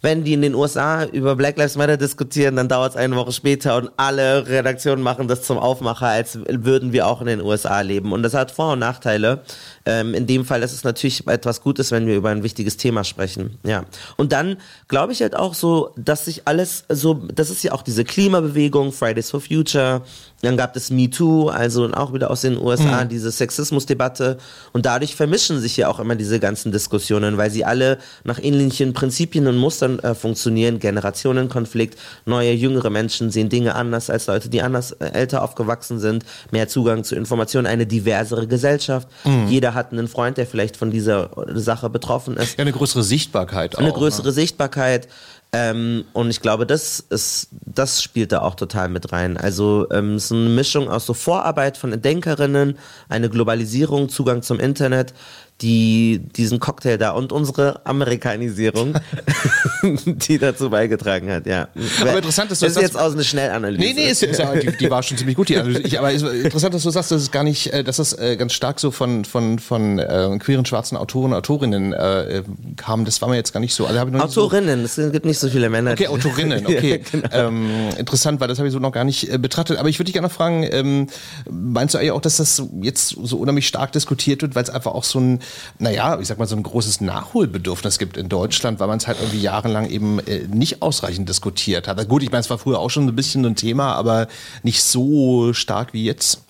[0.05, 3.33] wenn die in den USA über Black Lives Matter diskutieren, dann dauert es eine Woche
[3.33, 7.81] später und alle Redaktionen machen das zum Aufmacher, als würden wir auch in den USA
[7.81, 8.13] leben.
[8.13, 9.41] Und das hat Vor- und Nachteile.
[9.87, 13.05] Ähm, in dem Fall ist es natürlich etwas Gutes, wenn wir über ein wichtiges Thema
[13.05, 13.59] sprechen.
[13.65, 13.85] Ja.
[14.17, 14.57] Und dann
[14.89, 18.93] glaube ich halt auch so, dass sich alles so, das ist ja auch diese Klimabewegung,
[18.93, 20.03] Fridays for Future,
[20.45, 23.09] dann gab es MeToo, also auch wieder aus den USA, mhm.
[23.09, 24.39] diese Sexismusdebatte.
[24.73, 28.93] Und dadurch vermischen sich ja auch immer diese ganzen Diskussionen, weil sie alle nach ähnlichen
[28.93, 30.79] Prinzipien und Mustern äh, funktionieren.
[30.79, 36.25] Generationenkonflikt, neue, jüngere Menschen sehen Dinge anders als Leute, die anders äh, älter aufgewachsen sind.
[36.51, 39.09] Mehr Zugang zu Informationen, eine diversere Gesellschaft.
[39.25, 39.49] Mhm.
[39.49, 42.59] Jeder hat einen Freund, der vielleicht von dieser Sache betroffen ist.
[42.59, 43.81] Ja, eine größere Sichtbarkeit auch.
[43.81, 44.33] Eine größere ne?
[44.33, 45.09] Sichtbarkeit.
[45.55, 49.37] Ähm, und ich glaube, das ist, das spielt da auch total mit rein.
[49.37, 52.77] Also ähm, es ist eine Mischung aus so Vorarbeit von Denkerinnen,
[53.09, 55.15] eine Globalisierung, Zugang zum Internet,
[55.61, 58.95] die diesen Cocktail da und unsere Amerikanisierung,
[60.05, 61.69] die dazu beigetragen hat, ja.
[62.01, 63.81] Aber interessant, dass du das ist jetzt aus einer Schnellanalyse.
[63.81, 65.83] Nee, nee, ist, ist, ja, die, die, war schon ziemlich gut, die Analyse.
[65.83, 68.53] Ich, aber interessant, dass du sagst, dass es gar nicht, äh, dass das äh, ganz
[68.53, 72.43] stark so von, von, von äh, queeren schwarzen Autoren und Autorinnen äh,
[72.77, 73.05] kam.
[73.05, 73.87] Das war mir jetzt gar nicht so.
[73.87, 75.93] Also, ich Autorinnen, so es gibt nicht so viele Männer.
[75.93, 77.01] Okay, Autorinnen, okay.
[77.13, 77.49] ja, genau.
[77.49, 79.79] ähm, interessant, weil das habe ich so noch gar nicht äh, betrachtet.
[79.79, 81.07] Aber ich würde dich gerne fragen, ähm,
[81.49, 84.93] meinst du eigentlich auch, dass das jetzt so unheimlich stark diskutiert wird, weil es einfach
[84.93, 85.44] auch so ein
[85.79, 89.19] naja, ich sag mal, so ein großes Nachholbedürfnis gibt in Deutschland, weil man es halt
[89.21, 92.09] irgendwie jahrelang eben äh, nicht ausreichend diskutiert hat.
[92.09, 94.29] Gut, ich meine, es war früher auch schon ein bisschen ein Thema, aber
[94.63, 96.43] nicht so stark wie jetzt.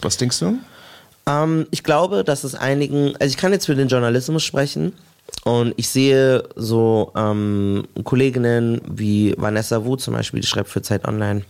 [0.00, 0.58] Was denkst du?
[1.26, 4.92] Ähm, ich glaube, dass es einigen, also ich kann jetzt für den Journalismus sprechen.
[5.44, 11.06] Und ich sehe so ähm, Kolleginnen wie Vanessa Wu zum Beispiel, die schreibt für Zeit
[11.06, 11.42] Online.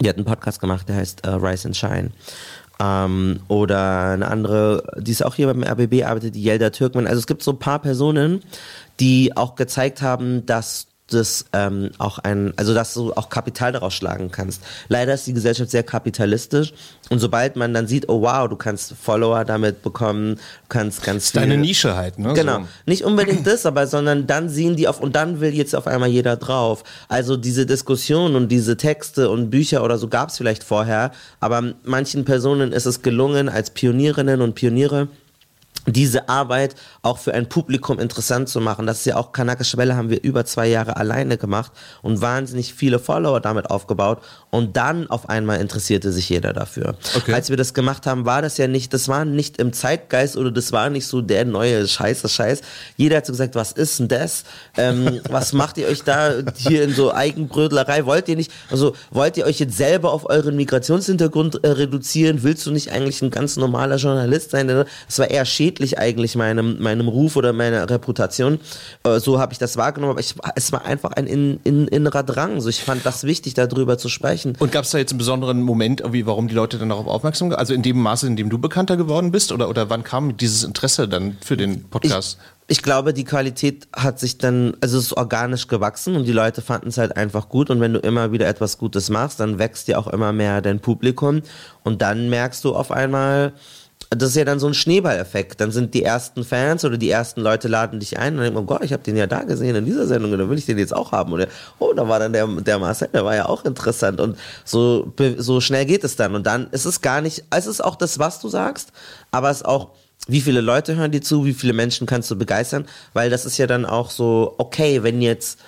[0.00, 2.10] Die hat einen Podcast gemacht, der heißt uh, Rise and Shine.
[2.78, 7.06] Ähm, oder eine andere, die ist auch hier beim RBB arbeitet, die Yelda Türkman.
[7.06, 8.42] Also es gibt so ein paar Personen,
[9.00, 13.94] die auch gezeigt haben, dass das ähm, auch ein, also dass du auch Kapital daraus
[13.94, 14.62] schlagen kannst.
[14.88, 16.72] Leider ist die Gesellschaft sehr kapitalistisch
[17.10, 21.30] und sobald man dann sieht, oh wow, du kannst Follower damit bekommen, du kannst ganz
[21.30, 21.40] viel.
[21.40, 22.34] Deine Nische halt, ne?
[22.34, 22.58] Genau.
[22.58, 22.66] So.
[22.86, 26.08] Nicht unbedingt das, aber sondern dann sehen die auf und dann will jetzt auf einmal
[26.08, 26.82] jeder drauf.
[27.08, 31.74] Also diese Diskussion und diese Texte und Bücher oder so gab es vielleicht vorher, aber
[31.84, 35.06] manchen Personen ist es gelungen als Pionierinnen und Pioniere
[35.86, 38.86] diese Arbeit auch für ein Publikum interessant zu machen.
[38.86, 41.72] Das ist ja auch Kanakische Welle haben wir über zwei Jahre alleine gemacht
[42.02, 46.96] und wahnsinnig viele Follower damit aufgebaut und dann auf einmal interessierte sich jeder dafür.
[47.14, 47.32] Okay.
[47.32, 50.50] Als wir das gemacht haben, war das ja nicht, das war nicht im Zeitgeist oder
[50.50, 52.62] das war nicht so der neue Scheiße Scheiß.
[52.96, 54.44] Jeder hat so gesagt, was ist denn das?
[54.76, 58.06] Ähm, was macht ihr euch da hier in so Eigenbrödlerei?
[58.06, 62.42] Wollt ihr nicht, also wollt ihr euch jetzt selber auf euren Migrationshintergrund äh, reduzieren?
[62.42, 64.66] Willst du nicht eigentlich ein ganz normaler Journalist sein?
[64.68, 68.58] Das war eher schädlich schädlich eigentlich meinem, meinem Ruf oder meiner Reputation.
[69.04, 72.22] Äh, so habe ich das wahrgenommen, aber ich, es war einfach ein in, in, innerer
[72.22, 72.60] Drang.
[72.60, 74.56] So, ich fand das wichtig, darüber zu sprechen.
[74.58, 77.52] Und gab es da jetzt einen besonderen Moment, wie, warum die Leute dann darauf aufmerksam
[77.52, 79.52] Also in dem Maße, in dem du bekannter geworden bist?
[79.52, 82.38] Oder, oder wann kam dieses Interesse dann für den Podcast?
[82.66, 86.32] Ich, ich glaube, die Qualität hat sich dann, also es ist organisch gewachsen und die
[86.32, 87.70] Leute fanden es halt einfach gut.
[87.70, 90.80] Und wenn du immer wieder etwas Gutes machst, dann wächst ja auch immer mehr dein
[90.80, 91.42] Publikum.
[91.84, 93.52] Und dann merkst du auf einmal,
[94.10, 95.60] das ist ja dann so ein Schneeballeffekt.
[95.60, 98.66] Dann sind die ersten Fans oder die ersten Leute laden dich ein und denkt man,
[98.66, 100.78] Gott, ich habe den ja da gesehen in dieser Sendung und dann will ich den
[100.78, 101.32] jetzt auch haben.
[101.32, 104.20] Oder oh, da war dann der, der Marcel, der war ja auch interessant.
[104.20, 106.34] Und so, so schnell geht es dann.
[106.34, 108.92] Und dann ist es gar nicht, es ist auch das, was du sagst,
[109.32, 109.90] aber es ist auch,
[110.28, 113.58] wie viele Leute hören dir zu, wie viele Menschen kannst du begeistern, weil das ist
[113.58, 115.58] ja dann auch so, okay, wenn jetzt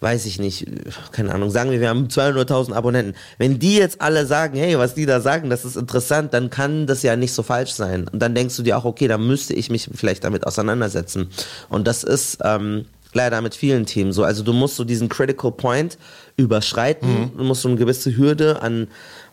[0.00, 0.66] weiß ich nicht,
[1.12, 3.14] keine Ahnung, sagen wir, wir haben 200.000 Abonnenten.
[3.36, 6.86] Wenn die jetzt alle sagen, hey, was die da sagen, das ist interessant, dann kann
[6.86, 8.08] das ja nicht so falsch sein.
[8.08, 11.28] Und dann denkst du dir auch, okay, dann müsste ich mich vielleicht damit auseinandersetzen.
[11.68, 14.24] Und das ist ähm, leider mit vielen Themen so.
[14.24, 15.98] Also du musst so diesen Critical Point
[16.36, 17.36] überschreiten, mhm.
[17.36, 18.88] du musst so eine gewisse Hürde an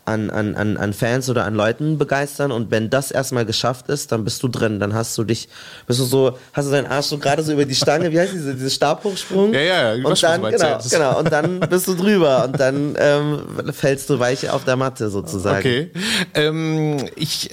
[0.08, 4.10] an, an, an, an Fans oder an Leuten begeistern und wenn das erstmal geschafft ist,
[4.12, 5.48] dann bist du drin, dann hast du dich,
[5.86, 8.32] bist du so, hast du deinen Arsch so gerade so über die Stange, wie heißt
[8.32, 9.52] diese, diese Stabhochsprung?
[9.54, 10.06] Ja, ja, ja.
[10.06, 14.50] Und dann, genau, genau, und dann bist du drüber und dann ähm, fällst du weich
[14.50, 15.58] auf der Matte sozusagen.
[15.58, 15.90] Okay.
[16.34, 17.50] Ähm, ich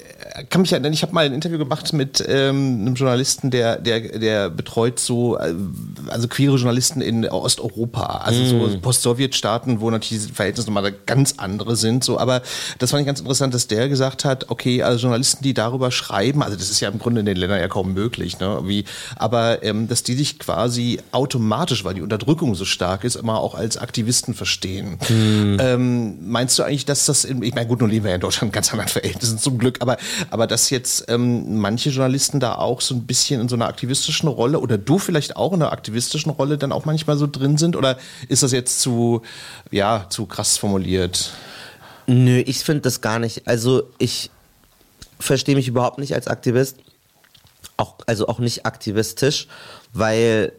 [0.50, 4.18] kann mich erinnern, ich habe mal ein Interview gemacht mit ähm, einem Journalisten, der, der,
[4.18, 5.54] der betreut so, äh,
[6.08, 8.70] also queere Journalisten in Osteuropa, also mm.
[8.70, 12.42] so Post-Sowjet-Staaten, wo natürlich die Verhältnisse nochmal ganz andere sind, so, aber
[12.78, 16.42] das fand ich ganz interessant, dass der gesagt hat, okay, also Journalisten, die darüber schreiben,
[16.42, 18.84] also das ist ja im Grunde in den Ländern ja kaum möglich, ne, wie,
[19.16, 23.54] aber ähm, dass die sich quasi automatisch, weil die Unterdrückung so stark ist, immer auch
[23.54, 24.98] als Aktivisten verstehen.
[25.08, 25.56] Mm.
[25.60, 28.20] Ähm, meinst du eigentlich, dass das, in, ich meine, gut, nun leben wir ja in
[28.20, 29.96] Deutschland in ganz anderen Verhältnissen zum Glück, aber
[30.30, 34.28] aber dass jetzt ähm, manche Journalisten da auch so ein bisschen in so einer aktivistischen
[34.28, 37.76] Rolle oder du vielleicht auch in einer aktivistischen Rolle dann auch manchmal so drin sind
[37.76, 39.22] oder ist das jetzt zu,
[39.70, 41.32] ja, zu krass formuliert?
[42.06, 43.46] Nö, ich finde das gar nicht.
[43.48, 44.30] Also ich
[45.18, 46.78] verstehe mich überhaupt nicht als Aktivist.
[47.76, 49.48] Auch, also auch nicht aktivistisch,
[49.92, 50.52] weil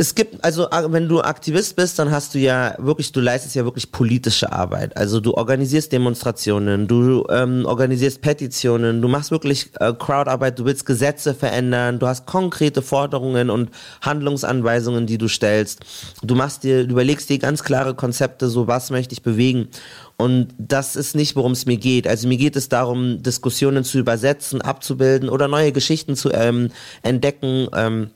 [0.00, 3.64] es gibt, also wenn du Aktivist bist, dann hast du ja wirklich, du leistest ja
[3.64, 4.96] wirklich politische Arbeit.
[4.96, 10.86] Also du organisierst Demonstrationen, du ähm, organisierst Petitionen, du machst wirklich äh, Crowdarbeit, du willst
[10.86, 13.68] Gesetze verändern, du hast konkrete Forderungen und
[14.00, 15.80] Handlungsanweisungen, die du stellst.
[16.22, 19.68] Du machst dir, du überlegst dir ganz klare Konzepte, so was möchte ich bewegen.
[20.16, 22.06] Und das ist nicht, worum es mir geht.
[22.08, 26.70] Also mir geht es darum, Diskussionen zu übersetzen, abzubilden oder neue Geschichten zu ähm,
[27.02, 27.68] entdecken.
[27.74, 28.10] Ähm,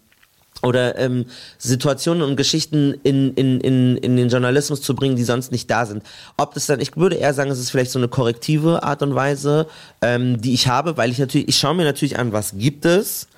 [0.64, 1.26] oder ähm,
[1.58, 5.86] Situationen und Geschichten in, in, in, in den Journalismus zu bringen, die sonst nicht da
[5.86, 6.02] sind.
[6.36, 9.14] Ob das dann, ich würde eher sagen, es ist vielleicht so eine korrektive Art und
[9.14, 9.66] Weise,
[10.00, 13.28] ähm, die ich habe, weil ich natürlich, ich schaue mir natürlich an, was gibt es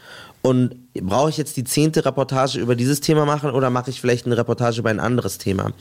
[0.43, 4.27] und brauche ich jetzt die zehnte Reportage über dieses Thema machen oder mache ich vielleicht
[4.27, 5.73] eine Reportage über ein anderes Thema?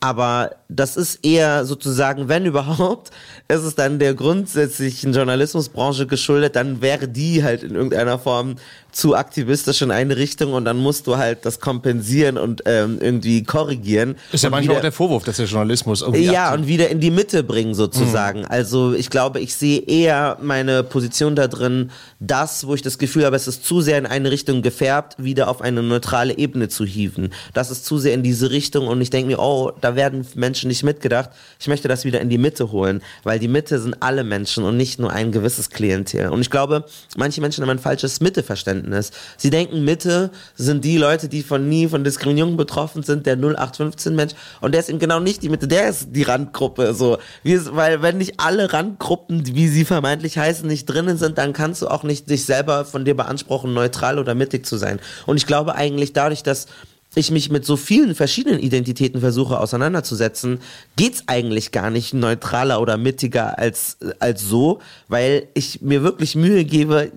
[0.00, 3.10] Aber das ist eher sozusagen, wenn überhaupt,
[3.48, 8.56] ist es dann der grundsätzlichen Journalismusbranche geschuldet, dann wäre die halt in irgendeiner Form
[8.90, 13.42] zu aktivistisch in eine Richtung und dann musst du halt das kompensieren und ähm, irgendwie
[13.42, 14.16] korrigieren.
[14.32, 16.24] Ist ja manchmal wieder, auch der Vorwurf, dass der Journalismus irgendwie.
[16.24, 16.60] Ja, aktiv.
[16.60, 18.40] und wieder in die Mitte bringen sozusagen.
[18.40, 18.46] Mhm.
[18.48, 23.24] Also ich glaube, ich sehe eher meine Position da drin, das, wo ich das Gefühl
[23.24, 26.84] habe, es ist zu sehr in eine Richtung gefärbt, wieder auf eine neutrale Ebene zu
[26.84, 27.32] hieven.
[27.54, 30.68] Das ist zu sehr in diese Richtung und ich denke mir, oh, da werden Menschen
[30.68, 31.30] nicht mitgedacht.
[31.58, 34.76] Ich möchte das wieder in die Mitte holen, weil die Mitte sind alle Menschen und
[34.76, 36.28] nicht nur ein gewisses Klientel.
[36.28, 36.84] Und ich glaube,
[37.16, 39.12] manche Menschen haben ein falsches Mitteverständnis.
[39.36, 44.14] Sie denken, Mitte sind die Leute, die von nie von Diskriminierung betroffen sind, der 0815
[44.14, 44.32] Mensch.
[44.60, 46.94] Und der ist eben genau nicht die Mitte, der ist die Randgruppe.
[46.94, 51.52] So, es, weil wenn nicht alle Randgruppen, wie sie vermeintlich heißen, nicht drinnen sind, dann
[51.52, 54.98] kannst du auch nicht dich selber von dir beanspruchen, neutral oder mittig zu sein.
[55.26, 56.66] Und ich glaube eigentlich dadurch, dass
[57.14, 60.60] ich mich mit so vielen verschiedenen Identitäten versuche auseinanderzusetzen,
[60.96, 66.64] geht's eigentlich gar nicht neutraler oder mittiger als, als so, weil ich mir wirklich Mühe
[66.64, 67.12] gebe,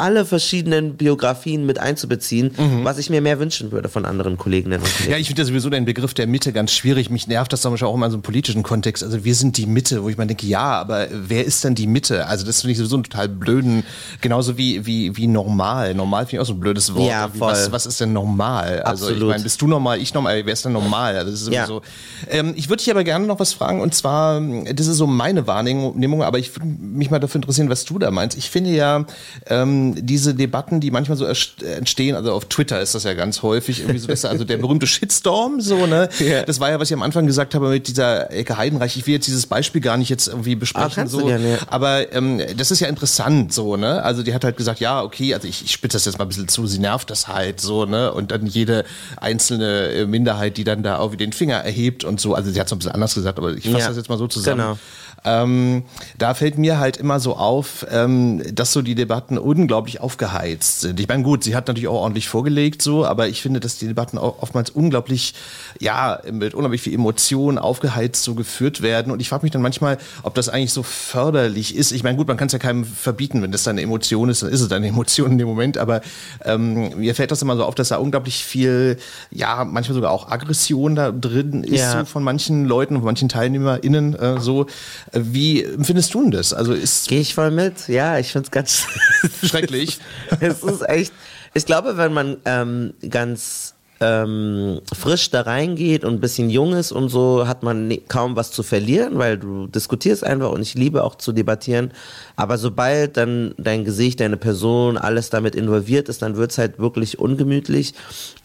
[0.00, 2.84] alle verschiedenen Biografien mit einzubeziehen, mhm.
[2.84, 5.12] was ich mir mehr wünschen würde von anderen Kolleginnen und Kollegen.
[5.12, 7.10] Ja, ich finde sowieso den Begriff der Mitte ganz schwierig.
[7.10, 9.04] Mich nervt das zum Beispiel auch immer in so einem politischen Kontext.
[9.04, 11.86] Also wir sind die Mitte, wo ich mir denke, ja, aber wer ist denn die
[11.86, 12.26] Mitte?
[12.26, 13.84] Also das finde ich sowieso einen total blöden,
[14.20, 15.94] genauso wie, wie, wie normal.
[15.94, 17.08] Normal finde ich auch so ein blödes Wort.
[17.08, 17.52] Ja, voll.
[17.52, 18.80] Was, was ist denn normal?
[18.82, 19.22] Also Absolut.
[19.22, 21.16] ich meine, bist du normal, ich normal, wer ist denn normal?
[21.16, 21.66] Also das ist ja.
[21.66, 21.82] so.
[22.28, 25.46] Ähm, ich würde dich aber gerne noch was fragen und zwar, das ist so meine
[25.46, 28.36] Wahrnehmung, aber ich würde mich mal dafür interessieren, was du da meinst.
[28.36, 29.04] Ich finde ja,
[29.46, 33.80] ähm, diese Debatten, die manchmal so entstehen, also auf Twitter ist das ja ganz häufig,
[33.80, 36.08] irgendwie so, dass, also der berühmte Shitstorm, so, ne?
[36.18, 36.42] Ja.
[36.42, 38.96] Das war ja, was ich am Anfang gesagt habe mit dieser Ecke Heidenreich.
[38.96, 41.26] Ich will jetzt dieses Beispiel gar nicht jetzt irgendwie besprechen, ah, so.
[41.26, 41.58] Gerne, ja.
[41.68, 44.02] Aber ähm, das ist ja interessant, so, ne?
[44.02, 46.28] Also die hat halt gesagt, ja, okay, also ich, ich spitze das jetzt mal ein
[46.28, 48.12] bisschen zu, sie nervt das halt, so, ne?
[48.12, 48.84] Und dann jede
[49.16, 52.34] einzelne äh, Minderheit, die dann da auch wieder den Finger erhebt und so.
[52.34, 53.88] Also sie hat es ein bisschen anders gesagt, aber ich fasse ja.
[53.88, 54.60] das jetzt mal so zusammen.
[54.60, 54.78] Genau.
[55.24, 55.84] Ähm,
[56.16, 60.98] da fällt mir halt immer so auf, ähm, dass so die Debatten unglaublich aufgeheizt sind.
[60.98, 63.86] Ich meine, gut, sie hat natürlich auch ordentlich vorgelegt, so, aber ich finde, dass die
[63.86, 65.34] Debatten auch oftmals unglaublich,
[65.78, 69.12] ja, mit unglaublich viel Emotion aufgeheizt so geführt werden.
[69.12, 71.92] Und ich frage mich dann manchmal, ob das eigentlich so förderlich ist.
[71.92, 74.50] Ich meine, gut, man kann es ja keinem verbieten, wenn das deine Emotion ist, dann
[74.50, 75.76] ist es deine Emotion in dem Moment.
[75.76, 76.00] Aber
[76.44, 78.96] ähm, mir fällt das immer so auf, dass da unglaublich viel,
[79.30, 81.98] ja, manchmal sogar auch Aggression da drin ist, ja.
[82.00, 84.66] so von manchen Leuten, von manchen TeilnehmerInnen äh, so.
[85.12, 86.52] Wie empfindest du denn das?
[86.52, 87.88] Also ist Gehe ich voll mit.
[87.88, 88.86] Ja, ich finde es ganz
[89.44, 89.98] schrecklich.
[90.40, 91.12] es ist echt.
[91.54, 96.90] Ich glaube, wenn man ähm, ganz ähm, frisch da reingeht und ein bisschen jung ist
[96.90, 100.74] und so, hat man ne, kaum was zu verlieren, weil du diskutierst einfach und ich
[100.74, 101.92] liebe auch zu debattieren.
[102.36, 106.78] Aber sobald dann dein Gesicht, deine Person, alles damit involviert ist, dann wird es halt
[106.78, 107.92] wirklich ungemütlich.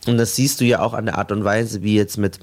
[0.07, 2.39] Und das siehst du ja auch an der Art und Weise, wie jetzt mit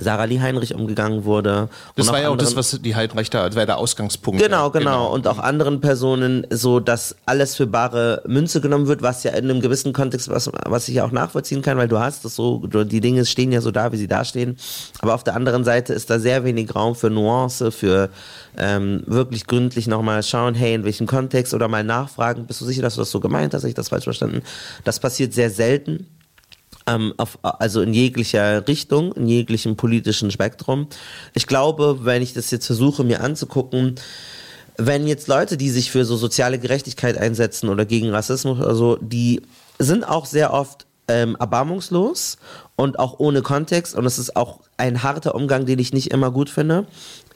[0.00, 1.68] Sarah Lee Heinrich umgegangen wurde.
[1.96, 4.42] Das war ja auch das, was die Heinrich da, das war der Ausgangspunkt.
[4.42, 4.68] Genau, ja.
[4.68, 5.14] genau, genau.
[5.14, 9.50] Und auch anderen Personen, so dass alles für bare Münze genommen wird, was ja in
[9.50, 12.66] einem gewissen Kontext, was, was ich ja auch nachvollziehen kann, weil du hast das so,
[12.66, 14.56] die Dinge stehen ja so da, wie sie da stehen.
[15.00, 18.10] Aber auf der anderen Seite ist da sehr wenig Raum für Nuance, für
[18.56, 22.82] ähm, wirklich gründlich nochmal schauen, hey, in welchem Kontext oder mal nachfragen, bist du sicher,
[22.82, 24.42] dass du das so gemeint hast, habe ich das falsch verstanden?
[24.84, 26.06] Das passiert sehr selten
[26.90, 30.88] ähm, auf, also in jeglicher Richtung, in jeglichem politischen Spektrum.
[31.34, 33.94] Ich glaube, wenn ich das jetzt versuche mir anzugucken,
[34.76, 38.96] wenn jetzt Leute, die sich für so soziale Gerechtigkeit einsetzen oder gegen Rassismus oder so,
[39.00, 39.42] die
[39.78, 42.38] sind auch sehr oft ähm, erbarmungslos
[42.76, 46.30] und auch ohne Kontext und es ist auch ein harter Umgang, den ich nicht immer
[46.30, 46.86] gut finde.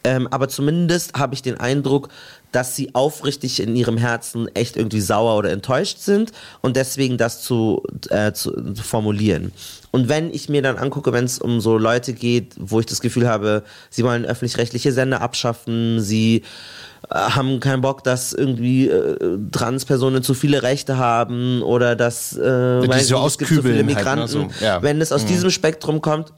[0.05, 2.09] Ähm, aber zumindest habe ich den Eindruck,
[2.55, 7.43] dass sie aufrichtig in ihrem Herzen echt irgendwie sauer oder enttäuscht sind und deswegen das
[7.43, 9.53] zu, äh, zu, zu formulieren.
[9.91, 13.01] Und wenn ich mir dann angucke, wenn es um so Leute geht, wo ich das
[13.01, 16.43] Gefühl habe, sie wollen öffentlich-rechtliche Sender abschaffen, sie
[17.11, 23.01] äh, haben keinen Bock, dass irgendwie äh, Transpersonen zu viele Rechte haben oder dass äh,
[23.03, 24.21] so es gibt so viele Migranten.
[24.21, 24.65] Halt, ne, so.
[24.65, 24.83] ja.
[24.83, 25.29] Wenn es aus mhm.
[25.29, 26.33] diesem Spektrum kommt,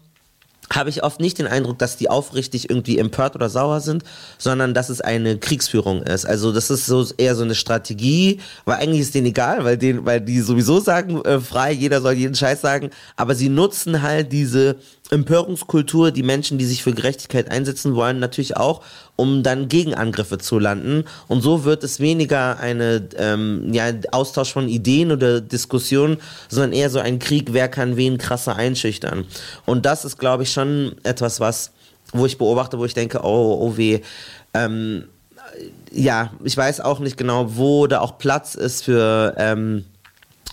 [0.72, 4.02] habe ich oft nicht den Eindruck, dass die aufrichtig irgendwie empört oder sauer sind,
[4.38, 6.24] sondern dass es eine Kriegsführung ist.
[6.24, 10.04] Also das ist so eher so eine Strategie, weil eigentlich ist denen egal, weil denen,
[10.04, 14.32] weil die sowieso sagen äh, frei, jeder soll jeden Scheiß sagen, aber sie nutzen halt
[14.32, 14.76] diese
[15.10, 18.82] Empörungskultur, die Menschen, die sich für Gerechtigkeit einsetzen wollen, natürlich auch,
[19.14, 21.04] um dann Gegenangriffe zu landen.
[21.28, 26.90] Und so wird es weniger eine ähm, ja, Austausch von Ideen oder Diskussionen, sondern eher
[26.90, 29.24] so ein Krieg, wer kann wen krasser einschüchtern.
[29.64, 31.72] Und das ist, glaube ich, schon etwas, was,
[32.12, 34.00] wo ich beobachte, wo ich denke, oh, oh weh.
[34.54, 35.04] Ähm,
[35.92, 39.84] ja, ich weiß auch nicht genau, wo da auch Platz ist für ähm,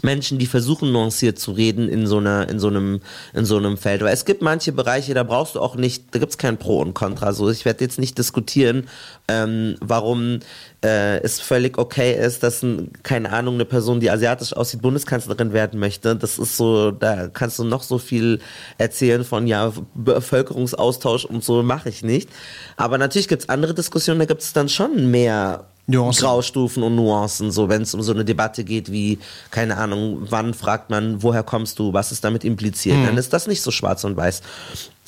[0.01, 3.01] Menschen, die versuchen nuanciert zu reden in so einer, in so einem,
[3.34, 4.01] in so einem Feld.
[4.01, 6.93] Weil es gibt manche Bereiche, da brauchst du auch nicht, da gibt's kein Pro und
[6.93, 7.34] Contra.
[7.34, 8.88] So, ich werde jetzt nicht diskutieren,
[9.27, 10.39] ähm, warum
[10.84, 15.53] äh, es völlig okay ist, dass ein, keine Ahnung eine Person, die asiatisch aussieht, Bundeskanzlerin
[15.53, 16.15] werden möchte.
[16.15, 18.39] Das ist so, da kannst du noch so viel
[18.77, 22.29] erzählen von ja Bevölkerungsaustausch und so mache ich nicht.
[22.77, 26.23] Aber natürlich gibt's andere Diskussionen, da gibt's dann schon mehr Nuancen.
[26.23, 29.19] Graustufen und Nuancen, so wenn es um so eine Debatte geht wie,
[29.51, 33.05] keine Ahnung, wann fragt man, woher kommst du, was ist damit impliziert, mhm.
[33.05, 34.41] dann ist das nicht so schwarz und weiß.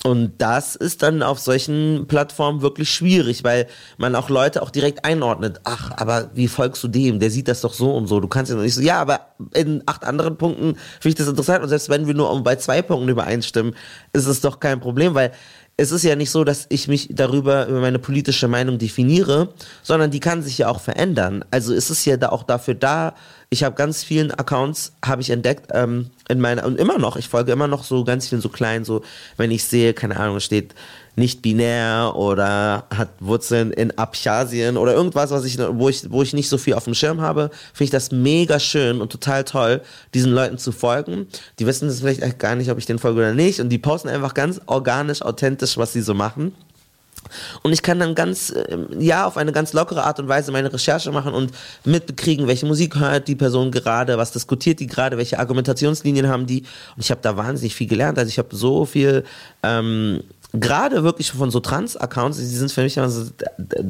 [0.04, 3.66] Und das ist dann auf solchen Plattformen wirklich schwierig, weil
[3.98, 5.62] man auch Leute auch direkt einordnet.
[5.64, 7.20] Ach, aber wie folgst du dem?
[7.20, 8.20] Der sieht das doch so und so.
[8.20, 9.22] Du kannst ja nicht so, ja, aber
[9.56, 11.64] in acht anderen Punkten finde ich das interessant.
[11.64, 13.76] Und selbst wenn wir nur bei zwei Punkten übereinstimmen,
[14.14, 15.32] ist es doch kein Problem, weil
[15.78, 20.10] es ist ja nicht so, dass ich mich darüber über meine politische Meinung definiere, sondern
[20.10, 21.44] die kann sich ja auch verändern.
[21.52, 23.14] Also es ist ja da auch dafür da,
[23.50, 27.28] ich habe ganz vielen Accounts, habe ich entdeckt, ähm, in meiner, und immer noch, ich
[27.28, 29.04] folge immer noch so ganz vielen so kleinen, so,
[29.38, 30.74] wenn ich sehe, keine Ahnung, steht
[31.16, 36.34] nicht binär oder hat Wurzeln in Abchasien oder irgendwas, was ich, wo ich, wo ich
[36.34, 39.82] nicht so viel auf dem Schirm habe, finde ich das mega schön und total toll,
[40.14, 41.28] diesen Leuten zu folgen.
[41.60, 44.10] Die wissen das vielleicht gar nicht, ob ich den folge oder nicht und die posten
[44.10, 46.54] einfach ganz organisch, authentisch, was sie so machen.
[47.64, 50.72] Und ich kann dann ganz, ähm, ja, auf eine ganz lockere Art und Weise meine
[50.72, 51.52] Recherche machen und
[51.84, 56.62] mitkriegen, welche Musik hört die Person gerade, was diskutiert die gerade, welche Argumentationslinien haben die.
[56.96, 58.18] Und ich habe da wahnsinnig viel gelernt.
[58.18, 59.24] Also ich habe so viel
[59.64, 60.24] ähm,
[60.60, 63.26] gerade wirklich von so Trans-Accounts, die sind für mich immer so,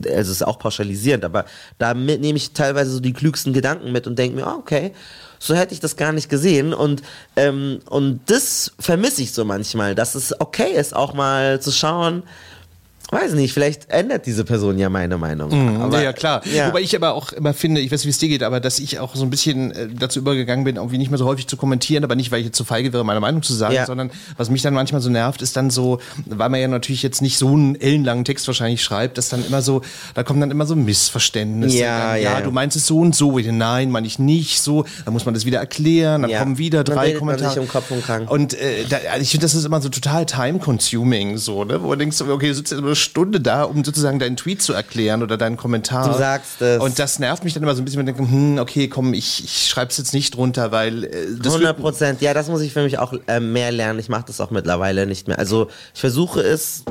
[0.04, 1.46] es ist auch pauschalisierend, aber
[1.78, 4.92] da nehme ich teilweise so die klügsten Gedanken mit und denke mir, oh, okay,
[5.40, 7.04] so hätte ich das gar nicht gesehen und
[7.36, 12.24] ähm, und das vermisse ich so manchmal, dass es okay ist, auch mal zu schauen,
[13.12, 15.50] weiß nicht, vielleicht ändert diese Person ja meine Meinung.
[15.50, 16.42] Mhm, aber, ja, klar.
[16.46, 16.70] Ja.
[16.70, 18.80] Wobei ich aber auch immer finde, ich weiß nicht, wie es dir geht, aber dass
[18.80, 21.58] ich auch so ein bisschen äh, dazu übergegangen bin, irgendwie nicht mehr so häufig zu
[21.58, 23.86] kommentieren, aber nicht, weil ich jetzt zu feige wäre, meine Meinung zu sagen, ja.
[23.86, 27.22] sondern was mich dann manchmal so nervt, ist dann so, weil man ja natürlich jetzt
[27.22, 29.82] nicht so einen ellenlangen Text wahrscheinlich schreibt, dass dann immer so,
[30.14, 31.78] da kommen dann immer so Missverständnisse.
[31.78, 34.86] Ja, dann, ja, ja, du meinst es so und so, nein, meine ich nicht so,
[35.04, 37.44] dann muss man das wieder erklären, dann kommen wieder drei dann Kommentare.
[37.44, 38.30] Man sich um Kopf und krank.
[38.30, 41.82] Und äh, da, also ich finde, das ist immer so total time-consuming, so, ne?
[41.84, 45.24] wo du denkst, okay, du sitzt jetzt Stunde da, um sozusagen deinen Tweet zu erklären
[45.24, 46.12] oder deinen Kommentar.
[46.12, 46.82] Du sagst es.
[46.82, 49.14] Und das nervt mich dann immer so ein bisschen, wenn ich denke, hm, okay, komm,
[49.14, 52.74] ich, ich schreibe es jetzt nicht drunter, weil äh, 100 Prozent, ja, das muss ich
[52.74, 54.00] für mich auch äh, mehr lernen.
[54.00, 55.40] Ich mache das auch mittlerweile nicht mehr.
[55.40, 56.84] Also ich versuche es,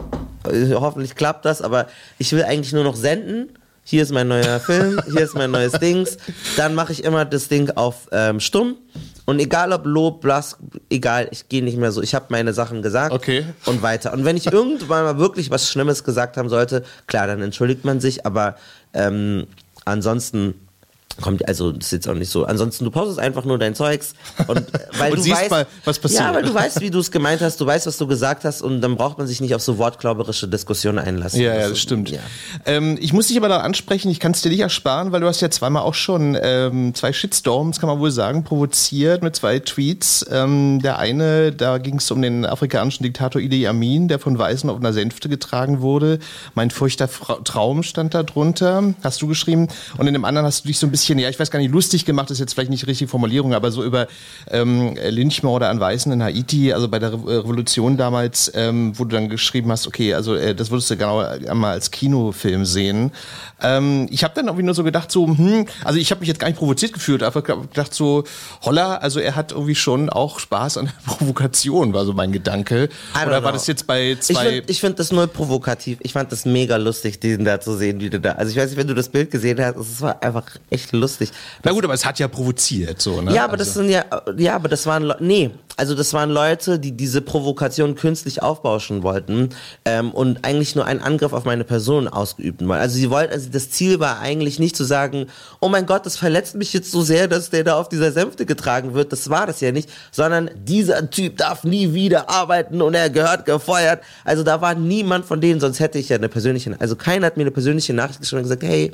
[0.49, 1.87] äh, hoffentlich klappt das, aber
[2.19, 3.51] ich will eigentlich nur noch senden
[3.87, 6.17] hier ist mein neuer Film, hier ist mein neues Dings.
[6.57, 8.77] Dann mache ich immer das Ding auf ähm, stumm.
[9.27, 10.59] Und egal ob Lob, Blass,
[10.91, 12.03] egal, ich gehe nicht mehr so.
[12.03, 13.47] Ich habe meine Sachen gesagt okay.
[13.67, 14.13] und weiter.
[14.13, 18.01] Und wenn ich irgendwann mal wirklich was Schlimmes gesagt haben sollte, klar, dann entschuldigt man
[18.01, 18.57] sich, aber
[18.93, 19.47] ähm,
[19.85, 20.55] ansonsten
[21.21, 22.45] kommt also das ist jetzt auch nicht so.
[22.45, 24.15] Ansonsten du postest einfach nur dein Zeugs
[24.47, 26.23] und äh, weil und du siehst weißt, mal, was passiert.
[26.23, 28.63] Ja, weil du weißt, wie du es gemeint hast, du weißt, was du gesagt hast
[28.63, 31.41] und dann braucht man sich nicht auf so wortklauberische Diskussionen einlassen.
[31.41, 32.11] Ja, ja, das stimmt.
[32.11, 32.21] Ja.
[32.67, 35.27] Ähm, ich muss dich aber da ansprechen, ich kann es dir nicht ersparen, weil du
[35.27, 39.59] hast ja zweimal auch schon ähm, zwei Shitstorms, kann man wohl sagen, provoziert mit zwei
[39.59, 40.27] Tweets.
[40.31, 44.69] Ähm, der eine, da ging es um den afrikanischen Diktator Idi Amin, der von Weißen
[44.71, 46.19] auf einer Sänfte getragen wurde.
[46.55, 47.09] Mein furchter
[47.45, 49.69] Traum stand da drunter, hast du geschrieben.
[49.99, 51.71] Und in dem anderen hast du dich so ein bisschen, ja, ich weiß gar nicht,
[51.71, 54.07] lustig gemacht, ist jetzt vielleicht nicht die richtige Formulierung, aber so über
[54.51, 59.15] ähm, Lynchmorde an Weißen in Haiti, also bei der Re Revolution damals, ähm, wo du
[59.15, 63.13] dann geschrieben hast, okay, also äh, das würdest du genau einmal als Kinofilm sehen.
[63.63, 66.41] Ähm, ich habe dann irgendwie nur so gedacht, so, hm, also ich habe mich jetzt
[66.41, 68.25] gar nicht provoziert gefühlt, einfach gedacht so,
[68.63, 72.89] holla, also er hat irgendwie schon auch Spaß an der Provokation, war so mein Gedanke.
[73.15, 74.63] Oder war das jetzt bei zwei...
[74.67, 75.99] Ich finde find das null provokativ.
[76.01, 78.33] Ich fand das mega lustig, diesen da zu sehen, wie du da...
[78.33, 81.31] Also ich weiß nicht, wenn du das Bild gesehen hast, es war einfach echt lustig.
[81.63, 83.35] Na gut, aber es hat ja provoziert, so, ne?
[83.35, 83.65] Ja, aber also.
[83.65, 84.05] das sind ja...
[84.37, 85.03] Ja, aber das waren...
[85.05, 89.49] Le nee, also das waren Leute, die diese Provokation künstlich aufbauschen wollten
[89.85, 92.81] ähm, und eigentlich nur einen Angriff auf meine Person ausgeübt wollten.
[92.81, 95.27] Also sie wollten, also das Ziel war eigentlich nicht zu sagen,
[95.61, 98.47] oh mein Gott, das verletzt mich jetzt so sehr, dass der da auf dieser Sänfte
[98.47, 99.13] getragen wird.
[99.13, 103.45] Das war das ja nicht, sondern dieser Typ darf nie wieder arbeiten und er gehört
[103.45, 104.03] gefeuert.
[104.25, 107.37] Also da war niemand von denen, sonst hätte ich ja eine persönliche, also keiner hat
[107.37, 108.93] mir eine persönliche Nachricht geschrieben und gesagt, hey,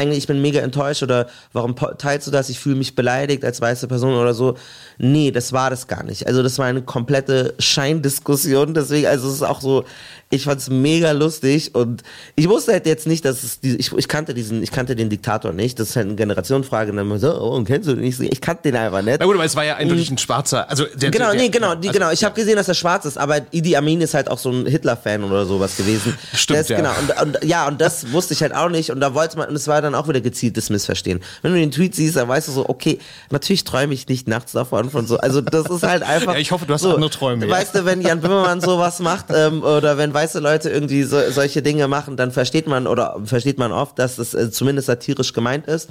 [0.00, 2.48] eigentlich ich bin mega enttäuscht oder warum teilst du das?
[2.48, 4.56] Ich fühle mich beleidigt als weiße Person oder so.
[4.98, 6.26] Nee, das war das gar nicht.
[6.26, 8.74] Also das war eine komplette Scheindiskussion.
[8.74, 9.84] Deswegen, also es ist auch so,
[10.32, 12.04] ich fand es mega lustig und
[12.36, 15.10] ich wusste halt jetzt nicht, dass es die, ich, ich kannte diesen, ich kannte den
[15.10, 15.80] Diktator nicht.
[15.80, 16.92] Das ist halt eine Generationenfrage.
[16.92, 18.20] Und dann so, oh, und kennst du den nicht?
[18.20, 19.18] Ich kannte den einfach nicht.
[19.18, 20.70] Na gut, aber es war ja eindeutig ein Schwarzer.
[20.70, 22.12] Also der, genau, der, nee, genau, also, genau.
[22.12, 24.66] Ich habe gesehen, dass er schwarz ist, aber Idi Amin ist halt auch so ein
[24.66, 26.16] Hitler-Fan oder sowas gewesen.
[26.32, 26.76] Stimmt, das, ja.
[26.76, 26.92] Genau.
[27.00, 28.90] Und, und, ja, und das wusste ich halt auch nicht.
[28.92, 31.18] Und da wollte man, und es war dann auch wieder gezieltes Missverstehen.
[31.42, 34.52] Wenn du den Tweet siehst, dann weißt du so, okay, natürlich träume ich nicht nachts
[34.52, 35.18] davon von so.
[35.18, 36.34] Also das ist halt einfach.
[36.34, 37.50] ja, ich hoffe, du hast so, andere Träume.
[37.50, 41.62] Weißt du, wenn Jan Böhmermann sowas macht ähm, oder wenn weiße Leute irgendwie so, solche
[41.62, 45.66] Dinge machen, dann versteht man oder versteht man oft, dass es äh, zumindest satirisch gemeint
[45.66, 45.88] ist.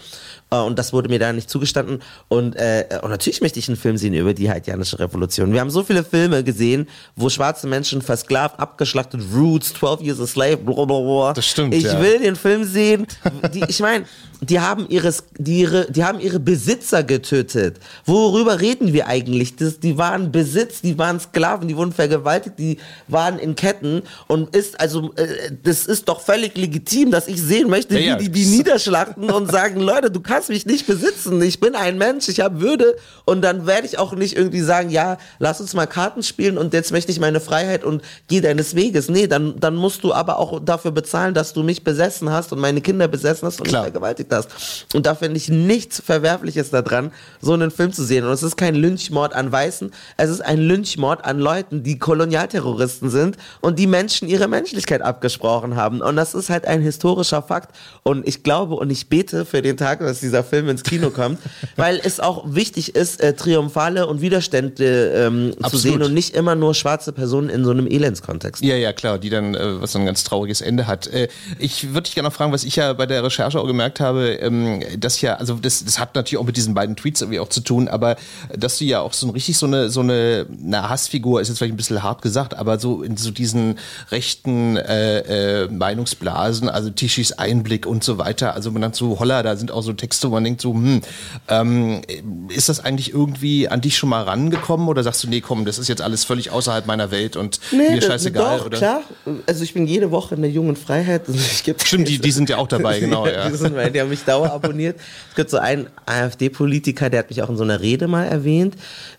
[0.52, 2.02] Äh, und das wurde mir da nicht zugestanden.
[2.28, 5.52] Und, äh, und natürlich möchte ich einen Film sehen über die haitianische Revolution.
[5.52, 10.28] Wir haben so viele Filme gesehen, wo schwarze Menschen versklavt, abgeschlachtet, Roots, 12 Years a
[10.28, 11.34] Slave, blablabla.
[11.34, 11.74] Das stimmt.
[11.74, 12.00] Ich ja.
[12.00, 13.08] will den Film sehen.
[13.54, 14.06] Die, ich meine,
[14.42, 17.78] die haben ihres, die, ihre, die haben ihre Besitzer getötet.
[18.06, 19.56] Worüber reden wir eigentlich?
[19.56, 24.56] Das, die waren Besitz, die waren Sklaven, die wurden vergewaltigt, die waren in Ketten und
[24.56, 28.20] ist also, äh, das ist doch völlig legitim, dass ich sehen möchte, Ja, ja.
[28.20, 31.98] wie die die niederschlachten und sagen, Leute, du kannst mich nicht besitzen, ich bin ein
[31.98, 35.74] Mensch, ich habe Würde und dann werde ich auch nicht irgendwie sagen, ja, lass uns
[35.74, 39.10] mal Karten spielen und jetzt möchte ich meine Freiheit und geh deines Weges.
[39.10, 42.60] Nee, dann, dann musst du aber auch dafür bezahlen, dass du mich besessen hast und
[42.60, 43.84] meine Kinder besessen hast und Klar.
[43.84, 44.86] mich vergewaltigt passiert das.
[44.94, 47.12] Und da finde ich nichts Verwerfliches daran,
[47.42, 48.26] so einen Film zu sehen.
[48.26, 53.10] Und es ist kein Lynchmord an Weißen, es ist ein Lynchmord an Leuten, die Kolonialterroristen
[53.10, 56.02] sind und die Menschen ihre Menschlichkeit abgesprochen haben.
[56.02, 57.76] Und das ist halt ein historischer Fakt.
[58.04, 61.40] Und ich glaube und ich bete für den Tag, dass dieser Film ins Kino kommt,
[61.76, 66.56] weil es auch wichtig ist, äh, Triumphale und Widerstände ähm, zu sehen und nicht immer
[66.56, 68.64] nur schwarze Personen in so einem Elendskontext.
[68.64, 71.08] Ja, ja, klar, die dann, äh, was so ein ganz trauriges Ende hat.
[71.08, 74.00] Äh, ich würde dich gerne noch fragen, was ich ja bei der Recherche auch gemerkt
[74.00, 77.40] habe, ähm, dass ja, also das, das hat natürlich auch mit diesen beiden Tweets irgendwie
[77.40, 78.16] auch zu tun, aber
[78.56, 81.58] dass du ja auch so ein richtig so eine, so eine, eine Hassfigur, ist jetzt
[81.58, 83.78] vielleicht ein bisschen hart gesagt, aber so in so diesen
[84.12, 89.44] rechten äh, äh, Meinungsblasen, also Tischis Einblick und so weiter, also man dann so, holla,
[89.44, 91.02] da sind auch so Texte, wo man denkt so, hm,
[91.48, 92.02] ähm,
[92.50, 95.78] ist das eigentlich irgendwie an dich schon mal rangekommen oder sagst du, nee, komm, das
[95.80, 98.60] ist jetzt alles völlig außerhalb meiner Welt und Nee, mir scheißegal?
[98.60, 98.78] Doch, oder?
[98.78, 99.02] klar.
[99.46, 101.28] Also ich bin jede Woche in der Jungen Freiheit.
[101.28, 103.50] Also Stimmt, die, die sind ja auch dabei, genau, ja.
[103.50, 105.00] die, sind, die haben mich dauer abonniert.
[105.30, 108.76] Es gibt so einen AfD-Politiker, der hat mich auch in so einer Rede mal erwähnt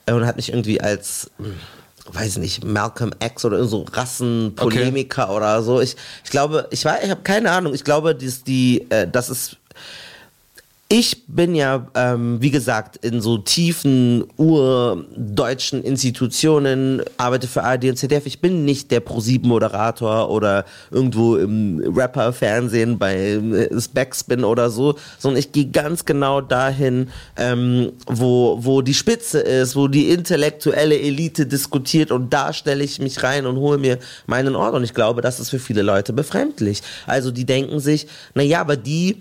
[0.07, 1.55] äh, und hat mich irgendwie als hm,
[2.13, 5.81] weiß nicht, Malcolm X oder so Rassenpolemiker oder so.
[5.81, 7.75] Ich, ich glaube, ich war, ich habe keine Ahnung.
[7.75, 9.57] Ich glaube, dass die, äh, das ist
[10.93, 17.97] ich bin ja, ähm, wie gesagt, in so tiefen urdeutschen Institutionen, arbeite für ARD und
[17.97, 18.27] ZDF.
[18.27, 25.39] Ich bin nicht der Pro-7-Moderator oder irgendwo im Rapper-Fernsehen bei äh, Backspin oder so, sondern
[25.39, 31.47] ich gehe ganz genau dahin, ähm, wo, wo die Spitze ist, wo die intellektuelle Elite
[31.47, 34.75] diskutiert und da stelle ich mich rein und hole mir meinen Ort.
[34.75, 36.83] Und ich glaube, das ist für viele Leute befremdlich.
[37.07, 39.21] Also die denken sich, na ja, aber die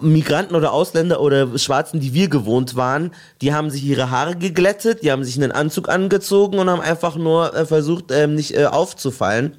[0.00, 5.02] Migranten oder Ausländer oder Schwarzen, die wir gewohnt waren, die haben sich ihre Haare geglättet,
[5.02, 8.66] die haben sich einen Anzug angezogen und haben einfach nur äh, versucht, ähm, nicht äh,
[8.66, 9.56] aufzufallen.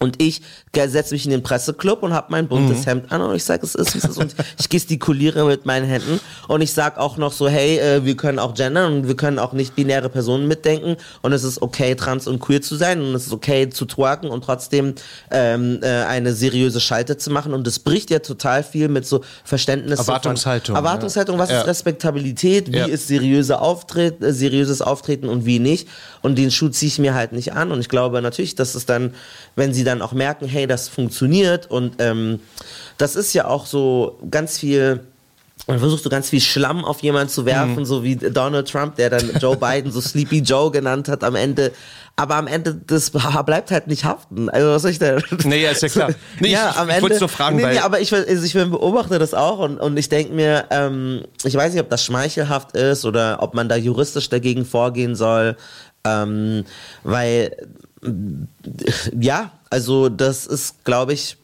[0.00, 0.42] Und ich
[0.74, 2.84] setze mich in den Presseclub und habe mein buntes Mhm.
[2.84, 4.16] Hemd an und ich sage, es ist, wie es ist.
[4.18, 8.16] Und ich gestikuliere mit meinen Händen und ich sage auch noch so, hey, äh, wir
[8.16, 11.96] können auch gendern und wir können auch nicht binäre Personen mitdenken und es ist okay,
[11.96, 14.94] trans und queer zu sein und es ist okay zu twerken und trotzdem
[15.32, 19.22] ähm, äh, eine seriöse Schalte zu machen und es bricht ja total viel mit so
[19.44, 21.62] Verständnis Erwartungshaltung, Von, Erwartungshaltung, was Ja.
[21.62, 22.86] ist Respektabilität, wie Ja.
[22.86, 25.88] ist seriöse Auftritt, äh, seriöses Auftreten und wie nicht.
[26.22, 27.72] Und den Schuh ziehe ich mir halt nicht an.
[27.72, 29.14] Und ich glaube natürlich, dass es dann,
[29.56, 32.40] wenn sie dann auch merken, hey, das funktioniert und ähm,
[32.98, 35.00] das ist ja auch so ganz viel.
[35.66, 39.10] Man versucht so ganz viel Schlamm auf jemanden zu werfen, so wie Donald Trump, der
[39.10, 41.72] dann Joe Biden so Sleepy Joe genannt hat am Ende.
[42.16, 44.48] Aber am Ende, das bleibt halt nicht haften.
[44.48, 45.22] Also was soll ich denn?
[45.44, 46.10] Nee, ja, ist ja klar.
[46.40, 47.02] Nee, ja, ich- am ich Ende.
[47.10, 49.96] wollt's nur fragen, nee, weil- nee, aber ich, also ich beobachte das auch und, und
[49.98, 53.76] ich denke mir, ähm, ich weiß nicht, ob das schmeichelhaft ist oder ob man da
[53.76, 55.56] juristisch dagegen vorgehen soll,
[56.04, 56.64] ähm,
[57.02, 57.54] weil
[59.20, 61.36] ja, also das ist, glaube ich,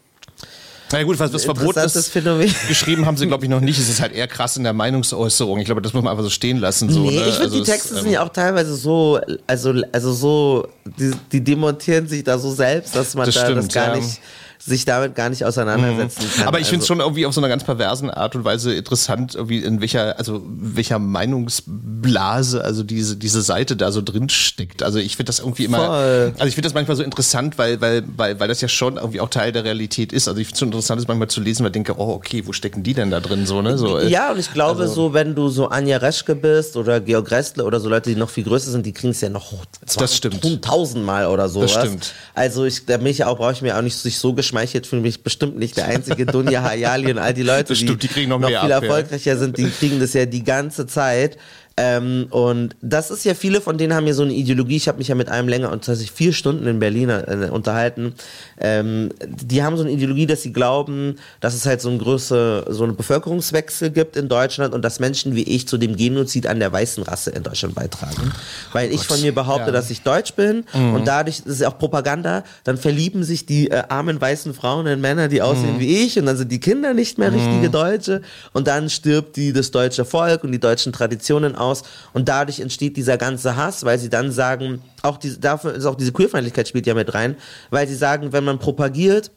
[0.92, 2.54] Na ja, gut, was das Verbot ist, Phänomen.
[2.68, 3.78] geschrieben haben sie, glaube ich, noch nicht.
[3.78, 5.58] Es ist halt eher krass in der Meinungsäußerung.
[5.58, 6.90] Ich glaube, das muss man einfach so stehen lassen.
[6.90, 7.26] So, nee, ne?
[7.28, 11.12] ich finde, Also die Texte ähm, sind ja auch teilweise so, also, also so, die,
[11.32, 13.96] die demontieren sich da so selbst, dass man Das da das stimmt, gar ja.
[13.96, 14.20] nicht,
[14.66, 16.48] sich damit gar nicht auseinandersetzen kann.
[16.48, 16.94] Aber ich finde es also.
[16.94, 20.42] schon irgendwie auf so einer ganz perversen Art und Weise interessant, irgendwie in welcher, also
[20.46, 24.82] welcher Meinungsblase, also diese, diese Seite da so drin steckt.
[24.82, 26.32] Also ich finde das irgendwie immer, Voll.
[26.36, 29.20] also ich finde das manchmal so interessant, weil, weil, weil, weil das ja schon irgendwie
[29.20, 30.28] auch Teil der Realität ist.
[30.28, 32.42] Also ich finde es so interessant, das manchmal zu lesen, weil ich denke, oh, okay,
[32.46, 33.76] wo stecken die denn da drin so, ne?
[33.76, 37.00] So, äh, Ja, und ich glaube, also- so, wenn du so Anja Reschke bist oder
[37.00, 39.52] Georg Restler oder so Leute, die noch viel größer sind, die kriegen es ja noch
[39.96, 40.64] Das stimmt.
[40.64, 41.60] tausendmal oder so.
[41.60, 42.14] Das stimmt.
[42.34, 44.53] Also ich, da bin ich auch, brauche ich mir auch nicht sich so geschmeichelt
[44.86, 48.08] fühlen, bin ich bestimmt nicht der einzige Dunja Hayali und all die Leute, stimmt, die
[48.08, 48.80] kriegen noch noch viel ab, ja.
[48.80, 51.36] erfolgreicher sind, die kriegen das ja die ganze Zeit.
[51.76, 54.76] Ähm, und das ist ja, viele von denen haben ja so eine Ideologie.
[54.76, 58.14] Ich habe mich ja mit einem länger und tatsächlich vier Stunden in Berlin äh, unterhalten.
[58.60, 62.72] Ähm, die haben so eine Ideologie, dass sie glauben, dass es halt so ein größer,
[62.72, 66.60] so einen Bevölkerungswechsel gibt in Deutschland und dass Menschen wie ich zu dem Genozid an
[66.60, 68.32] der weißen Rasse in Deutschland beitragen.
[68.72, 69.72] Weil ich von mir behaupte, ja.
[69.72, 73.70] dass ich deutsch bin und dadurch, das ist ja auch Propaganda, dann verlieben sich die
[73.70, 76.94] äh, armen weißen Frauen in Männer, die aussehen wie ich und dann sind die Kinder
[76.94, 78.22] nicht mehr richtige Deutsche
[78.52, 81.63] und dann stirbt die das deutsche Volk und die deutschen Traditionen aus
[82.12, 85.94] und dadurch entsteht dieser ganze Hass, weil sie dann sagen, auch diese, dafür ist auch
[85.94, 87.36] diese Queerfeindlichkeit spielt ja mit rein,
[87.70, 89.30] weil sie sagen, wenn man propagiert,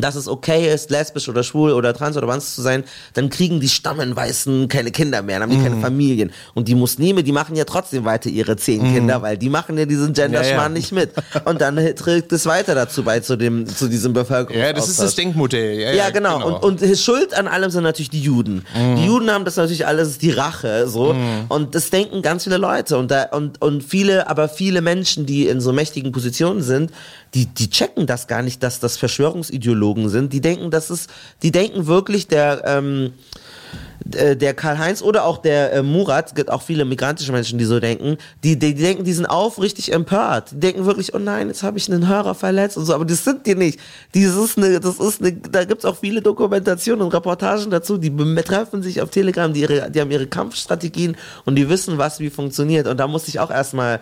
[0.00, 2.84] dass es okay ist, lesbisch oder schwul oder trans oder was zu sein,
[3.14, 5.70] dann kriegen die Stammenweißen keine Kinder mehr, dann haben die Mhm.
[5.70, 6.30] keine Familien.
[6.54, 9.86] Und die Muslime, die machen ja trotzdem weiter ihre zehn Kinder, weil die machen ja
[9.86, 10.58] diesen Genderschmarrn Mhm.
[10.58, 10.68] Ja, ja.
[10.68, 11.10] nicht mit.
[11.44, 14.60] Und dann trägt es weiter dazu bei, zu dem, zu diesem Bevölkerung.
[14.60, 15.80] ja, das ist das Denkmodell.
[15.80, 16.46] Ja, Ja, genau.
[16.60, 18.64] Und, und Schuld an allem sind natürlich die Juden.
[18.96, 21.14] Die Juden haben das natürlich alles, die Rache, so.
[21.48, 22.96] Und das denken ganz viele Leute.
[22.98, 26.92] Und da, und, und viele, aber viele Menschen, die in so mächtigen Positionen sind,
[27.34, 30.32] die, die checken das gar nicht, dass das Verschwörungsideologen Psychologen sind.
[30.32, 31.10] Die denken, das ist,
[31.42, 33.12] die denken wirklich, der, ähm,
[34.12, 37.64] äh, der Karl-Heinz oder auch der äh, Murat, es gibt auch viele migrantische Menschen, die
[37.64, 40.52] so denken, die, die, die denken, die sind aufrichtig empört.
[40.52, 43.24] Die denken wirklich, oh nein, jetzt habe ich einen Hörer verletzt und so, aber das
[43.24, 43.78] sind die nicht.
[44.14, 48.82] Ist eine, das ist eine, da gibt's auch viele Dokumentationen und Reportagen dazu, die betreffen
[48.82, 52.86] sich auf Telegram, die, ihre, die haben ihre Kampfstrategien und die wissen, was wie funktioniert.
[52.86, 54.00] Und da musste ich auch erstmal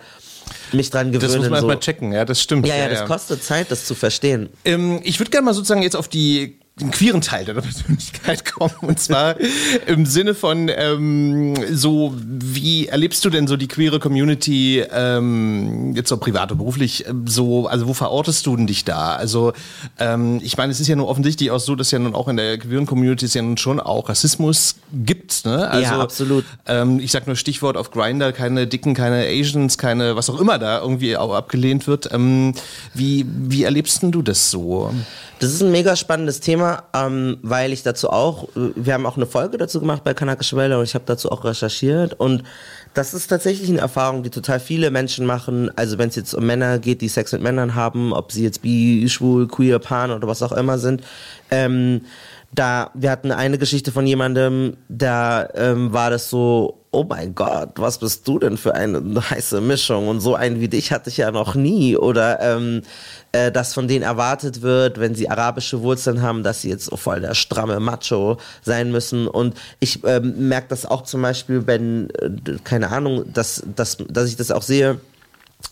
[0.73, 1.23] mich dran gewöhnen.
[1.23, 1.69] Das muss man so.
[1.69, 2.67] erstmal checken, ja, das stimmt.
[2.67, 4.49] Ja, ja, das kostet Zeit, das zu verstehen.
[4.65, 8.75] Ähm, ich würde gerne mal sozusagen jetzt auf die den queeren Teil deiner Persönlichkeit kommen.
[8.83, 9.37] Und zwar
[9.87, 16.11] im Sinne von ähm, so, wie erlebst du denn so die queere Community ähm, jetzt
[16.11, 19.17] so privat und beruflich ähm, so, also wo verortest du denn dich da?
[19.17, 19.55] Also
[19.99, 22.37] ähm, ich meine, es ist ja nun offensichtlich auch so, dass ja nun auch in
[22.37, 25.47] der queeren Community es ja nun schon auch Rassismus gibt.
[25.47, 25.71] Ne?
[25.71, 26.45] Also, Ja, absolut.
[26.67, 30.59] Ähm, ich sag nur Stichwort auf Grinder, keine Dicken, keine Asians, keine was auch immer
[30.59, 32.13] da irgendwie auch abgelehnt wird.
[32.13, 32.53] Ähm,
[32.93, 34.93] wie, wie erlebst denn du das so?
[35.39, 39.17] Das ist ein mega spannendes Thema, ähm, weil ich dazu auch, äh, wir haben auch
[39.17, 42.43] eine Folge dazu gemacht bei Kanakische Welle und ich habe dazu auch recherchiert und
[42.95, 45.71] das ist tatsächlich eine Erfahrung, die total viele Menschen machen.
[45.77, 48.63] Also wenn es jetzt um Männer geht, die Sex mit Männern haben, ob sie jetzt
[48.63, 51.03] bi, schwul, queer, pan oder was auch immer sind.
[51.51, 52.01] Ähm,
[52.53, 57.73] da, wir hatten eine Geschichte von jemandem, da ähm, war das so, oh mein Gott,
[57.77, 60.09] was bist du denn für eine heiße Mischung?
[60.09, 61.95] Und so einen wie dich hatte ich ja noch nie.
[61.95, 62.81] Oder ähm,
[63.33, 67.21] äh, dass von denen erwartet wird, wenn sie arabische Wurzeln haben, dass sie jetzt voll
[67.21, 69.29] der stramme Macho sein müssen.
[69.29, 74.29] Und ich ähm, merke das auch zum Beispiel, wenn, äh, keine Ahnung, dass, dass, dass
[74.29, 74.99] ich das auch sehe,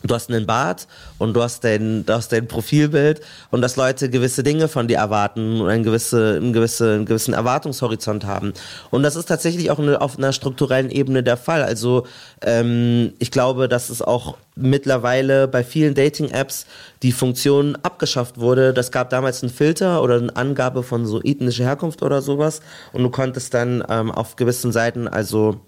[0.05, 0.87] du hast einen Bart
[1.19, 3.21] und du hast dein, du hast dein Profilbild
[3.51, 7.35] und dass Leute gewisse Dinge von dir erwarten und einen, gewisse, einen, gewisse, einen gewissen
[7.35, 8.53] Erwartungshorizont haben.
[8.91, 11.63] Und das ist tatsächlich auch eine, auf einer strukturellen Ebene der Fall.
[11.63, 12.07] Also
[12.43, 16.67] ähm, ich glaube, dass es auch mittlerweile bei vielen Dating-Apps
[17.03, 18.73] die Funktion abgeschafft wurde.
[18.73, 22.61] Das gab damals einen Filter oder eine Angabe von so ethnischer Herkunft oder sowas
[22.93, 25.61] und du konntest dann ähm, auf gewissen Seiten also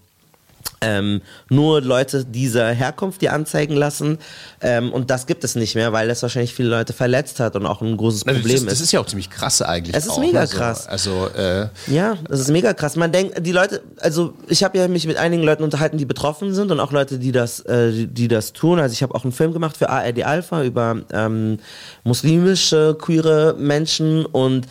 [0.80, 4.18] ähm, nur Leute dieser Herkunft die anzeigen lassen.
[4.60, 7.66] Ähm, und das gibt es nicht mehr, weil das wahrscheinlich viele Leute verletzt hat und
[7.66, 8.70] auch ein großes Problem Also das, ist.
[8.70, 9.96] das ist ja auch ziemlich krass eigentlich.
[9.96, 10.46] Es ist auch, mega ne?
[10.46, 10.86] So, krass.
[10.86, 12.96] Also, äh, Ja, das ist mega krass.
[12.96, 16.54] Man denkt, die Leute, also ich habe ja mich mit einigen Leuten unterhalten, die betroffen
[16.54, 18.78] sind und auch Leute, die das, äh, die, die das tun.
[18.78, 21.58] Also ich habe auch einen Film gemacht für ARD Alpha über ähm,
[22.04, 24.66] muslimische queere Menschen und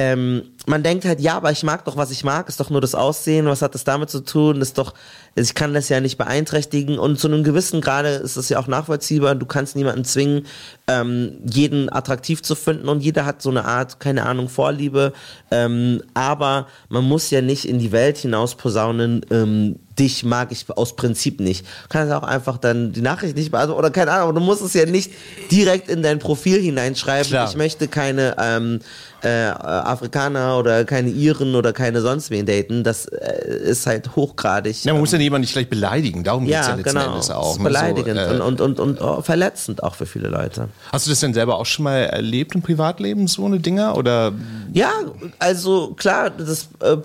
[0.00, 2.80] ähm, man denkt halt, ja, aber ich mag doch, was ich mag, ist doch nur
[2.80, 4.94] das Aussehen, was hat das damit zu tun, ist doch,
[5.34, 7.00] ich kann das ja nicht beeinträchtigen.
[7.00, 10.46] Und zu einem gewissen Grade ist es ja auch nachvollziehbar, du kannst niemanden zwingen,
[10.86, 12.88] ähm, jeden attraktiv zu finden.
[12.88, 15.12] Und jeder hat so eine Art, keine Ahnung, Vorliebe,
[15.50, 20.66] ähm, aber man muss ja nicht in die Welt hinaus posaunen, ähm, dich mag ich
[20.70, 21.64] aus Prinzip nicht.
[21.64, 24.74] Du kannst auch einfach dann die Nachricht nicht beantworten oder keine Ahnung, du musst es
[24.74, 25.12] ja nicht
[25.50, 27.48] direkt in dein Profil hineinschreiben, Klar.
[27.48, 28.80] ich möchte keine ähm,
[29.22, 32.84] äh, Afrikaner oder keine Iren oder keine sonst wen daten.
[32.84, 34.84] Das äh, ist halt hochgradig.
[34.84, 37.06] ja, man muss ja jemanden nicht gleich beleidigen, darum geht's ja ja, letzten genau.
[37.12, 37.52] Endes Das auch.
[37.52, 37.64] ist ne?
[37.64, 40.68] beleidigend So, äh, und, und, und, und oh, verletzend auch für viele Leute.
[40.92, 43.96] Hast du das denn selber auch schon mal erlebt im Privatleben, so eine Dinger?
[43.96, 44.32] Oder
[44.72, 44.92] Ja,
[45.38, 46.96] also klar, das, äh,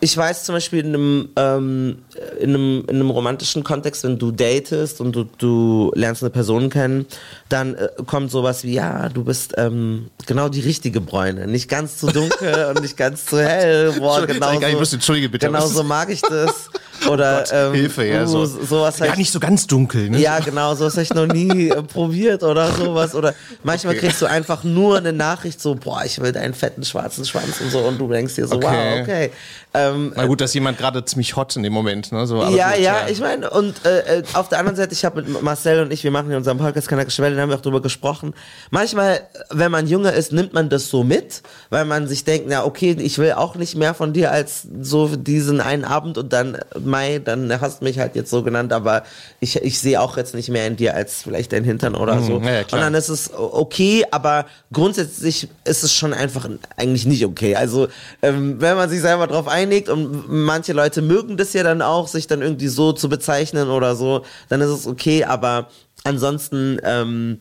[0.00, 1.98] ich weiß zum Beispiel in einem, ähm,
[2.40, 6.70] in, einem, in einem romantischen Kontext, wenn du datest und du, du lernst eine Person
[6.70, 7.06] kennen,
[7.48, 11.46] dann äh, kommt sowas wie, ja, du bist ähm, genau die richtige Bräune.
[11.46, 13.92] Nicht ganz zu dunkel und nicht ganz zu hell.
[13.98, 16.70] Boah, genau ich so, wusste, entschuldige bitte, Genau so mag ich das.
[17.08, 18.46] Oder Gott, ähm, Hilfe, ja, uh, so.
[18.46, 20.18] sowas halt ja, nicht so ganz dunkel, ne?
[20.18, 23.14] ja, genau, so habe ich noch nie äh, probiert oder sowas.
[23.14, 24.06] Oder manchmal Okay.
[24.06, 27.70] kriegst du einfach nur eine Nachricht so, boah, ich will deinen fetten schwarzen Schwanz und
[27.70, 28.66] so und du denkst dir so, Okay.
[28.66, 29.30] wow, okay.
[29.74, 32.26] Ähm, Na gut, dass jemand gerade ziemlich hot in dem Moment, ne?
[32.26, 35.22] So, ja, gut, ja, ich meine, und äh, äh, auf der anderen Seite, ich habe
[35.22, 37.62] mit Marcel und ich, wir machen in unserem Podcast Kanakische Welle, da haben wir auch
[37.62, 38.34] drüber gesprochen.
[38.70, 42.64] Manchmal, wenn man jünger ist, nimmt man das so mit, weil man sich denkt, na
[42.64, 46.58] okay, ich will auch nicht mehr von dir als so diesen einen Abend und dann,
[46.82, 49.02] Mai, dann hast du mich halt jetzt so genannt, aber
[49.40, 52.38] ich, ich sehe auch jetzt nicht mehr in dir als vielleicht dein Hintern oder so.
[52.40, 52.80] Mhm, ja, ja, klar.
[52.80, 57.56] und dann ist es okay, aber grundsätzlich ist es schon einfach eigentlich nicht okay.
[57.56, 57.88] Also,
[58.22, 61.95] ähm, wenn man sich selber drauf einigt und manche Leute mögen das ja dann auch,
[62.04, 65.68] sich dann irgendwie so zu bezeichnen oder so, dann ist es okay, aber
[66.04, 67.40] ansonsten, ähm,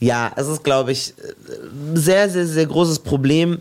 [0.00, 1.14] ja, es ist, glaube ich,
[1.48, 3.60] ein sehr, sehr, sehr großes Problem.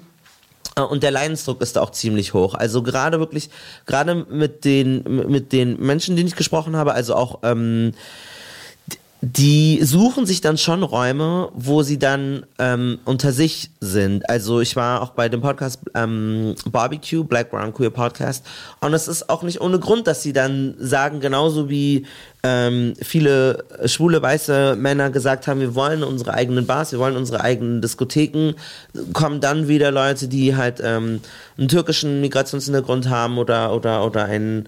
[0.76, 2.56] Äh, Und der Leidensdruck ist da auch ziemlich hoch.
[2.56, 3.50] Also gerade wirklich,
[3.86, 7.94] gerade mit den, mit den Menschen, denen ich gesprochen habe, also auch, ähm,
[9.24, 14.28] die suchen sich dann schon Räume, wo sie dann ähm, unter sich sind.
[14.28, 18.44] Also ich war auch bei dem Podcast ähm, Barbecue, Black Brown Queer Podcast.
[18.80, 22.08] Und es ist auch nicht ohne Grund, dass sie dann sagen, genauso wie
[22.42, 27.42] ähm, viele schwule weiße Männer gesagt haben, wir wollen unsere eigenen Bars, wir wollen unsere
[27.42, 28.56] eigenen Diskotheken,
[29.14, 31.22] kommen dann wieder Leute, die halt ähm,
[31.60, 34.68] einen türkischen Migrationshintergrund haben oder oder oder einen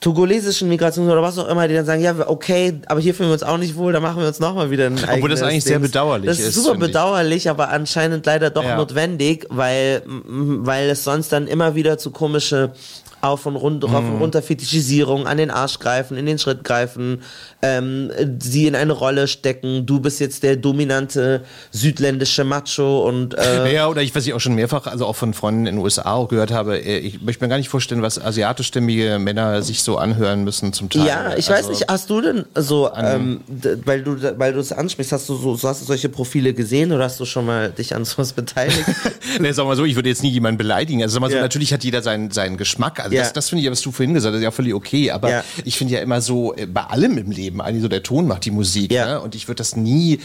[0.00, 3.34] togolesischen Migration oder was auch immer, die dann sagen, ja, okay, aber hier fühlen wir
[3.34, 5.64] uns auch nicht wohl, da machen wir uns nochmal wieder ein Obwohl das eigentlich Dings.
[5.64, 6.40] sehr bedauerlich ist.
[6.40, 7.50] Das ist super bedauerlich, ich.
[7.50, 8.76] aber anscheinend leider doch ja.
[8.76, 12.72] notwendig, weil, weil es sonst dann immer wieder zu komische
[13.20, 13.94] auf und, rund, mhm.
[13.94, 17.22] und runter Fetischisierung, an den Arsch greifen, in den Schritt greifen,
[17.62, 18.10] ähm,
[18.40, 23.88] sie in eine Rolle stecken, du bist jetzt der dominante südländische Macho und äh Ja,
[23.88, 26.28] oder ich, was ich auch schon mehrfach, also auch von Freunden in den USA auch
[26.28, 30.44] gehört habe, äh, ich möchte mir gar nicht vorstellen, was asiatischstämmige Männer sich so anhören
[30.44, 31.06] müssen zum Teil.
[31.06, 33.40] Ja, ich also, weiß nicht, hast du denn so, ähm,
[33.84, 36.92] weil du weil du es ansprichst, hast du so, so hast du solche Profile gesehen
[36.92, 38.84] oder hast du schon mal dich an sowas beteiligt?
[39.40, 41.02] ne, sag mal so, ich würde jetzt nie jemanden beleidigen.
[41.02, 41.42] Also sag mal so, ja.
[41.42, 43.00] natürlich hat jeder seinen, seinen Geschmack.
[43.10, 43.22] Also ja.
[43.22, 45.10] das, das finde ich, was du vorhin gesagt hast, ist ja völlig okay.
[45.10, 45.44] Aber ja.
[45.64, 48.44] ich finde ja immer so, äh, bei allem im Leben, eigentlich so der Ton macht
[48.44, 48.92] die Musik.
[48.92, 49.06] Ja.
[49.06, 49.20] Ne?
[49.20, 50.20] Und ich würde das nie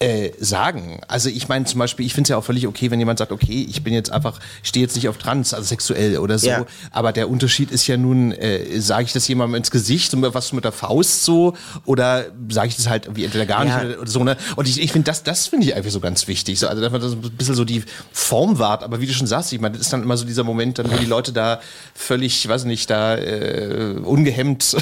[0.00, 1.00] äh, sagen.
[1.08, 3.32] Also ich meine zum Beispiel, ich finde es ja auch völlig okay, wenn jemand sagt,
[3.32, 6.48] okay, ich bin jetzt einfach, stehe jetzt nicht auf trans, also sexuell oder so.
[6.48, 6.66] Ja.
[6.90, 10.54] Aber der Unterschied ist ja nun, äh, sage ich das jemandem ins Gesicht, so was
[10.54, 13.84] mit der Faust so, oder sage ich das halt irgendwie entweder gar ja.
[13.84, 14.24] nicht oder, so.
[14.24, 14.38] Ne?
[14.56, 16.58] Und ich, ich finde, das, das finde ich einfach so ganz wichtig.
[16.58, 18.82] So, also dass man das ein bisschen so die Form wahrt.
[18.82, 20.90] Aber wie du schon sagst, ich meine, das ist dann immer so dieser Moment, dann,
[20.90, 21.60] wo die Leute da
[21.94, 24.76] völlig, weiß nicht, da äh, ungehemmt.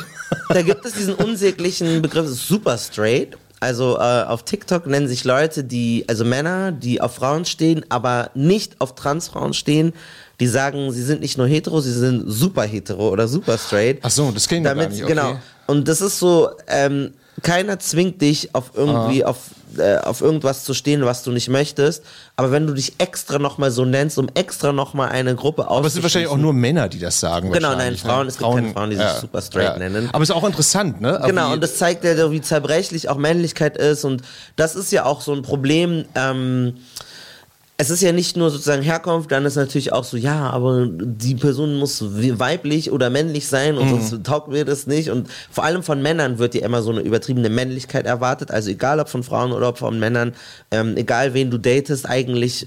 [0.50, 5.64] Da gibt es diesen unsäglichen Begriff super straight also äh, auf TikTok nennen sich Leute,
[5.64, 9.92] die, also Männer, die auf Frauen stehen, aber nicht auf Transfrauen stehen,
[10.40, 13.98] die sagen, sie sind nicht nur hetero, sie sind super hetero oder super straight.
[14.02, 15.02] Ach so, das kenne ich gar nicht.
[15.02, 15.14] Okay.
[15.14, 15.38] Genau.
[15.66, 19.28] Und das ist so, ähm, keiner zwingt dich auf irgendwie ah.
[19.28, 19.38] auf,
[19.76, 22.02] äh, auf irgendwas zu stehen, was du nicht möchtest.
[22.36, 25.68] Aber wenn du dich extra nochmal so nennst, um extra nochmal eine Gruppe.
[25.68, 27.50] Aber es sind wahrscheinlich auch nur Männer, die das sagen.
[27.52, 28.28] Genau, nein, Frauen, ne?
[28.28, 29.78] es gibt keine Frauen, die sich ja, super straight ja.
[29.78, 30.08] nennen.
[30.12, 31.20] Aber es ist auch interessant, ne?
[31.26, 34.04] Genau, und das zeigt ja, wie zerbrechlich auch Männlichkeit ist.
[34.04, 34.22] Und
[34.56, 36.04] das ist ja auch so ein Problem.
[36.14, 36.74] Ähm,
[37.80, 41.36] es ist ja nicht nur sozusagen Herkunft, dann ist natürlich auch so, ja, aber die
[41.36, 44.00] Person muss weiblich oder männlich sein und mhm.
[44.00, 45.10] sonst taugt mir das nicht.
[45.10, 48.50] Und vor allem von Männern wird ja immer so eine übertriebene Männlichkeit erwartet.
[48.50, 50.34] Also egal ob von Frauen oder ob von Männern,
[50.72, 52.66] ähm, egal wen du datest, eigentlich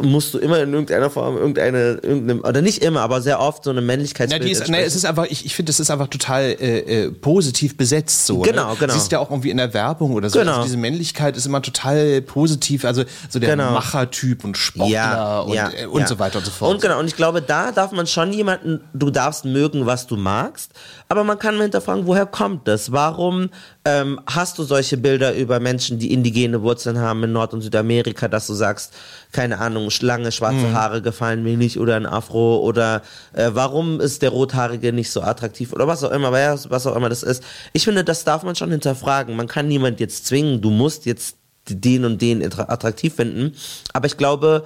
[0.00, 3.70] musst du immer in irgendeiner Form irgendeine, irgendeine oder nicht immer, aber sehr oft so
[3.70, 6.56] eine Männlichkeitsbild ja, ist, nee, es ist einfach, ich, ich finde, es ist einfach total
[6.60, 8.40] äh, äh, positiv besetzt so.
[8.40, 8.76] Genau, ne?
[8.78, 8.94] genau.
[8.94, 10.38] Siehst ja auch irgendwie in der Werbung oder so.
[10.38, 10.58] Also genau.
[10.58, 13.72] Also diese Männlichkeit ist immer total positiv, also so der genau.
[13.72, 16.06] Machertyp und Sportler ja, und, ja, äh, und ja.
[16.06, 16.74] so weiter und so fort.
[16.74, 20.16] Und genau, und ich glaube, da darf man schon jemanden, du darfst mögen, was du
[20.16, 20.72] magst,
[21.08, 22.92] aber man kann hinterfragen, woher kommt das?
[22.92, 23.50] Warum
[23.84, 28.28] ähm, hast du solche Bilder über Menschen, die indigene Wurzeln haben in Nord- und Südamerika,
[28.28, 28.92] dass du sagst,
[29.32, 30.74] keine Ahnung, lange schwarze mhm.
[30.74, 35.22] Haare gefallen mir nicht oder ein Afro oder äh, warum ist der Rothaarige nicht so
[35.22, 37.42] attraktiv oder was auch immer, was auch immer das ist.
[37.72, 39.36] Ich finde, das darf man schon hinterfragen.
[39.36, 41.37] Man kann niemand jetzt zwingen, du musst jetzt
[41.76, 43.54] den und den attraktiv finden.
[43.92, 44.64] Aber ich glaube,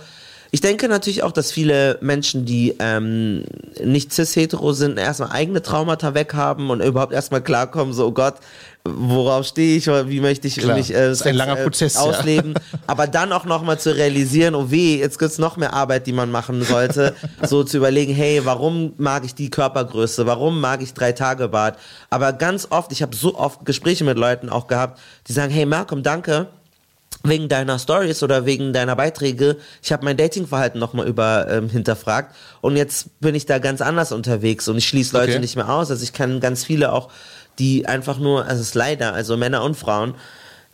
[0.55, 3.45] ich denke natürlich auch, dass viele Menschen, die ähm,
[3.83, 8.35] nicht cis-hetero sind, erstmal eigene Traumata weghaben und überhaupt erstmal klarkommen, so, oh Gott,
[8.85, 11.97] worauf stehe ich oder wie möchte ich Klar, mich äh, Sex, ein langer äh, Prozess,
[11.97, 12.53] ausleben.
[12.53, 12.79] Ja.
[12.87, 16.31] Aber dann auch nochmal zu realisieren, oh weh, jetzt gibt's noch mehr Arbeit, die man
[16.31, 17.15] machen sollte.
[17.43, 20.27] so zu überlegen, hey, warum mag ich die Körpergröße?
[20.27, 21.79] Warum mag ich drei Tage Bart?
[22.11, 25.65] Aber ganz oft, ich habe so oft Gespräche mit Leuten auch gehabt, die sagen, hey
[25.65, 26.49] Malcolm, danke
[27.25, 32.35] wegen deiner Stories oder wegen deiner Beiträge, ich habe mein Datingverhalten nochmal über ähm, hinterfragt
[32.61, 35.41] und jetzt bin ich da ganz anders unterwegs und ich schließe Leute okay.
[35.41, 35.91] nicht mehr aus.
[35.91, 37.11] Also ich kann ganz viele auch,
[37.59, 40.15] die einfach nur, also es ist leider, also Männer und Frauen,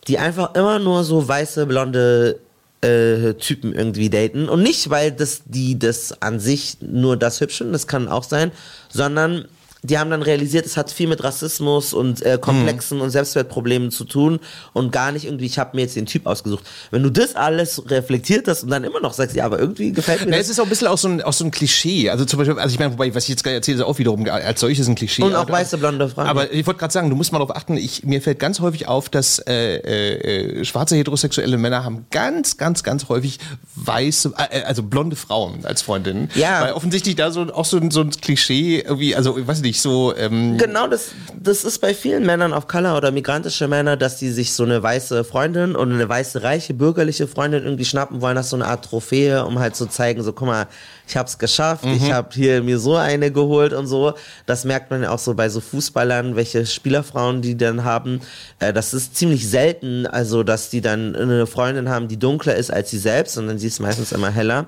[0.07, 2.39] die einfach immer nur so weiße, blonde
[2.81, 7.57] äh, Typen irgendwie daten und nicht, weil das die das an sich nur das hübsch
[7.57, 8.51] finden, das kann auch sein,
[8.89, 9.45] sondern
[9.81, 13.03] die haben dann realisiert, es hat viel mit Rassismus und äh, Komplexen mhm.
[13.03, 14.39] und Selbstwertproblemen zu tun
[14.73, 16.65] und gar nicht irgendwie, ich habe mir jetzt den Typ ausgesucht.
[16.91, 20.19] Wenn du das alles reflektiert hast und dann immer noch sagst, ja, aber irgendwie gefällt
[20.21, 20.47] mir Na, das.
[20.47, 22.09] Es ist auch ein bisschen auch so ein, auch so ein Klischee.
[22.09, 24.27] Also zum Beispiel, also ich meine, wobei, was ich jetzt gerade erzähle, ist auch wiederum
[24.27, 25.23] als solches ein Klischee.
[25.23, 26.27] Und auch aber, weiße blonde Frauen.
[26.27, 28.87] Aber ich wollte gerade sagen, du musst mal darauf achten, ich, mir fällt ganz häufig
[28.87, 33.39] auf, dass äh, äh, schwarze heterosexuelle Männer haben ganz, ganz, ganz häufig
[33.75, 36.29] weiße, äh, also blonde Frauen als Freundinnen.
[36.35, 36.61] Ja.
[36.61, 39.81] Weil offensichtlich da so auch so, so ein Klischee irgendwie, also ich weiß nicht, wirklich
[39.81, 40.15] so.
[40.15, 44.31] Ähm genau, das, das ist bei vielen Männern of Color oder migrantische Männer, dass die
[44.31, 48.49] sich so eine weiße Freundin und eine weiße, reiche, bürgerliche Freundin irgendwie schnappen wollen, das
[48.49, 50.67] so eine Art Trophäe, um halt zu zeigen, so guck mal,
[51.07, 51.93] ich hab's geschafft, mhm.
[51.93, 54.13] ich habe hier mir so eine geholt und so.
[54.45, 58.21] Das merkt man ja auch so bei so Fußballern, welche Spielerfrauen die dann haben.
[58.59, 62.71] Äh, das ist ziemlich selten, also dass die dann eine Freundin haben, die dunkler ist
[62.71, 64.67] als sie selbst, sondern sie ist meistens immer heller.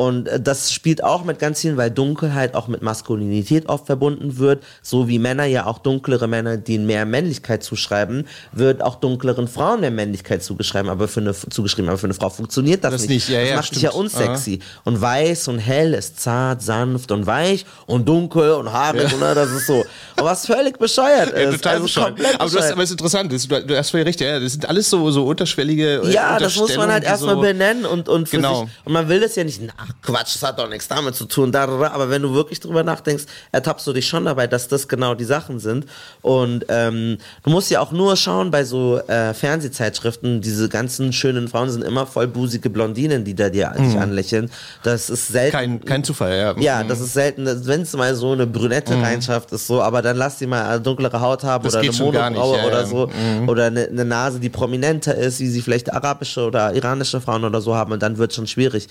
[0.00, 4.38] Und äh, das spielt auch mit ganz vielen, weil Dunkelheit auch mit Maskulinität oft verbunden
[4.38, 4.64] wird.
[4.80, 9.80] So wie Männer ja auch dunklere Männer, denen mehr Männlichkeit zuschreiben, wird auch dunkleren Frauen
[9.80, 10.88] mehr Männlichkeit zugeschrieben.
[10.88, 11.90] Aber für eine, zugeschrieben.
[11.90, 13.10] Aber für eine Frau funktioniert das, das nicht.
[13.10, 13.28] nicht.
[13.28, 14.60] Ja, das ja, macht dich ja unsexy.
[14.62, 14.80] Aha.
[14.84, 19.12] Und weiß und hell ist zart, sanft und weich und dunkel und haarig.
[19.12, 19.18] Ja.
[19.18, 19.34] Ne?
[19.34, 19.74] Das ist so.
[19.80, 21.42] Und was völlig bescheuert ist.
[21.42, 22.20] Ja, total also bescheuert.
[22.38, 23.30] Aber, du hast, aber es ist interessant.
[23.34, 24.22] Das, du, du hast völlig recht.
[24.22, 27.84] Ja, das sind alles so, so unterschwellige Ja, das muss man halt erstmal so benennen
[27.84, 28.64] und, und, genau.
[28.64, 31.26] sich, und man will das ja nicht nach Quatsch, das hat doch nichts damit zu
[31.26, 31.54] tun.
[31.54, 35.24] Aber wenn du wirklich drüber nachdenkst, ertappst du dich schon dabei, dass das genau die
[35.24, 35.86] Sachen sind.
[36.22, 41.48] Und ähm, du musst ja auch nur schauen bei so äh, Fernsehzeitschriften, diese ganzen schönen
[41.48, 43.84] Frauen sind immer voll busige Blondinen, die da dir mhm.
[43.84, 44.50] dich anlächeln.
[44.82, 45.52] Das ist selten.
[45.52, 46.54] Kein, kein Zufall, ja.
[46.58, 46.88] Ja, mhm.
[46.88, 49.02] das ist selten, wenn es mal so eine brünette mhm.
[49.02, 52.36] reinschafft, ist so, aber dann lass sie mal eine dunklere Haut haben das oder eine
[52.36, 53.06] Monobraue ja, oder so.
[53.08, 53.48] Mhm.
[53.48, 57.60] Oder eine, eine, Nase, die prominenter ist, wie sie vielleicht arabische oder iranische Frauen oder
[57.60, 58.88] so haben und dann wird es schon schwierig.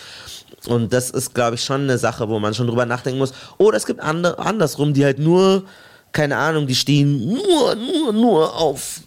[0.68, 3.34] Und das ist, glaube ich, schon eine Sache, wo man schon drüber nachdenken muss.
[3.58, 5.64] Oder es gibt andere, andersrum, die halt nur,
[6.12, 9.02] keine Ahnung, die stehen nur, nur, nur auf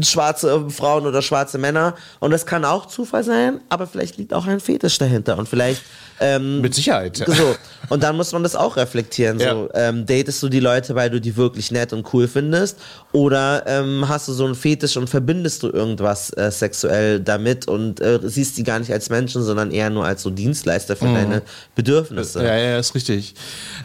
[0.00, 1.94] schwarze Frauen oder schwarze Männer.
[2.20, 5.38] Und das kann auch Zufall sein, aber vielleicht liegt auch ein Fetisch dahinter.
[5.38, 5.82] Und vielleicht
[6.20, 7.16] ähm, Mit Sicherheit.
[7.16, 7.56] So.
[7.88, 9.38] Und dann muss man das auch reflektieren.
[9.38, 9.44] So.
[9.44, 9.88] Ja.
[9.88, 12.78] Ähm, datest du die Leute, weil du die wirklich nett und cool findest?
[13.12, 18.00] Oder ähm, hast du so einen Fetisch und verbindest du irgendwas äh, sexuell damit und
[18.00, 21.14] äh, siehst die gar nicht als Menschen, sondern eher nur als so Dienstleister für mhm.
[21.14, 21.42] deine
[21.74, 22.42] Bedürfnisse?
[22.42, 23.34] Ja, ja, ist richtig.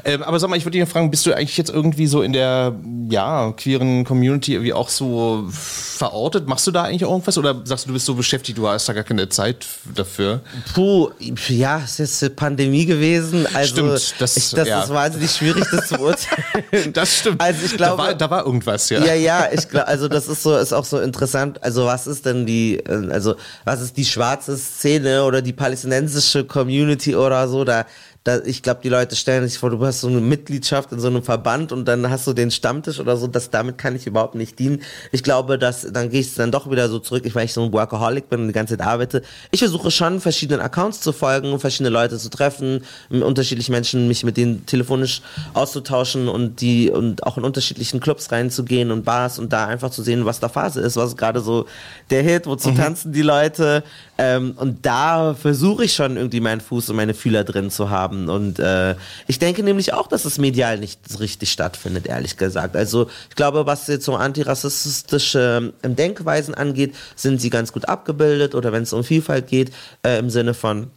[0.05, 2.33] Ähm, aber sag mal, ich würde dich fragen, bist du eigentlich jetzt irgendwie so in
[2.33, 2.75] der
[3.09, 6.47] ja, queeren Community irgendwie auch so verortet?
[6.47, 8.93] Machst du da eigentlich irgendwas oder sagst du, du bist so beschäftigt, du hast da
[8.93, 10.41] gar keine Zeit dafür?
[10.73, 11.09] Puh,
[11.49, 13.47] ja, es ist Pandemie gewesen.
[13.53, 14.83] Also stimmt, das, ich, das ja.
[14.83, 16.43] ist wahnsinnig schwierig, das zu urteilen.
[16.93, 17.41] Das stimmt.
[17.41, 19.03] Also ich glaube, da war, da war irgendwas, ja.
[19.03, 21.61] Ja, ja, ich glaube, also das ist so, ist auch so interessant.
[21.63, 26.45] Also was ist denn die, äh, also was ist die schwarze Szene oder die palästinensische
[26.45, 27.63] Community oder so?
[27.63, 27.85] Da
[28.25, 31.07] da, ich glaube, die Leute stellen sich vor, du hast so eine Mitgliedschaft in so
[31.07, 34.35] einem Verband und dann hast du den Stammtisch oder so, das, damit kann ich überhaupt
[34.35, 34.81] nicht dienen.
[35.13, 37.71] Ich glaube, dass, dann gehe ich dann doch wieder so zurück, weil ich so ein
[37.71, 39.21] Workaholic bin und die ganze Zeit arbeite.
[39.51, 44.35] Ich versuche schon, verschiedenen Accounts zu folgen, verschiedene Leute zu treffen, unterschiedliche Menschen, mich mit
[44.35, 45.21] denen telefonisch
[45.53, 50.03] auszutauschen und die, und auch in unterschiedlichen Clubs reinzugehen und Bars und da einfach zu
[50.03, 51.67] sehen, was da Phase ist, was gerade so
[52.09, 52.77] der Hit, wozu mhm.
[52.77, 53.83] tanzen die Leute,
[54.19, 58.08] ähm, und da versuche ich schon irgendwie meinen Fuß und meine Fühler drin zu haben.
[58.09, 58.95] Und äh,
[59.27, 62.75] ich denke nämlich auch, dass es medial nicht richtig stattfindet, ehrlich gesagt.
[62.75, 68.55] Also ich glaube, was jetzt so antirassistische ähm, Denkweisen angeht, sind sie ganz gut abgebildet.
[68.55, 69.71] Oder wenn es um Vielfalt geht,
[70.03, 70.91] äh, im Sinne von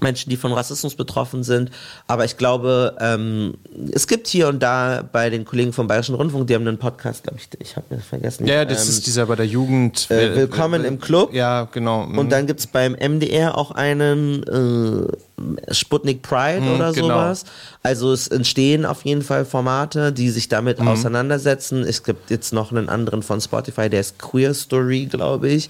[0.00, 1.70] Menschen, die von Rassismus betroffen sind.
[2.06, 3.54] Aber ich glaube, ähm,
[3.92, 7.24] es gibt hier und da bei den Kollegen vom Bayerischen Rundfunk, die haben einen Podcast,
[7.24, 8.46] glaube ich, ich habe vergessen.
[8.46, 10.10] Ja, das ähm, ist dieser bei der Jugend.
[10.10, 11.32] Äh, Willkommen im Club.
[11.34, 12.06] Ja, genau.
[12.06, 12.18] Mhm.
[12.18, 17.08] Und dann gibt es beim MDR auch einen äh, Sputnik Pride mhm, oder genau.
[17.08, 17.44] sowas.
[17.82, 20.88] Also es entstehen auf jeden Fall Formate, die sich damit mhm.
[20.88, 21.82] auseinandersetzen.
[21.82, 25.68] Es gibt jetzt noch einen anderen von Spotify, der ist Queer Story, glaube ich.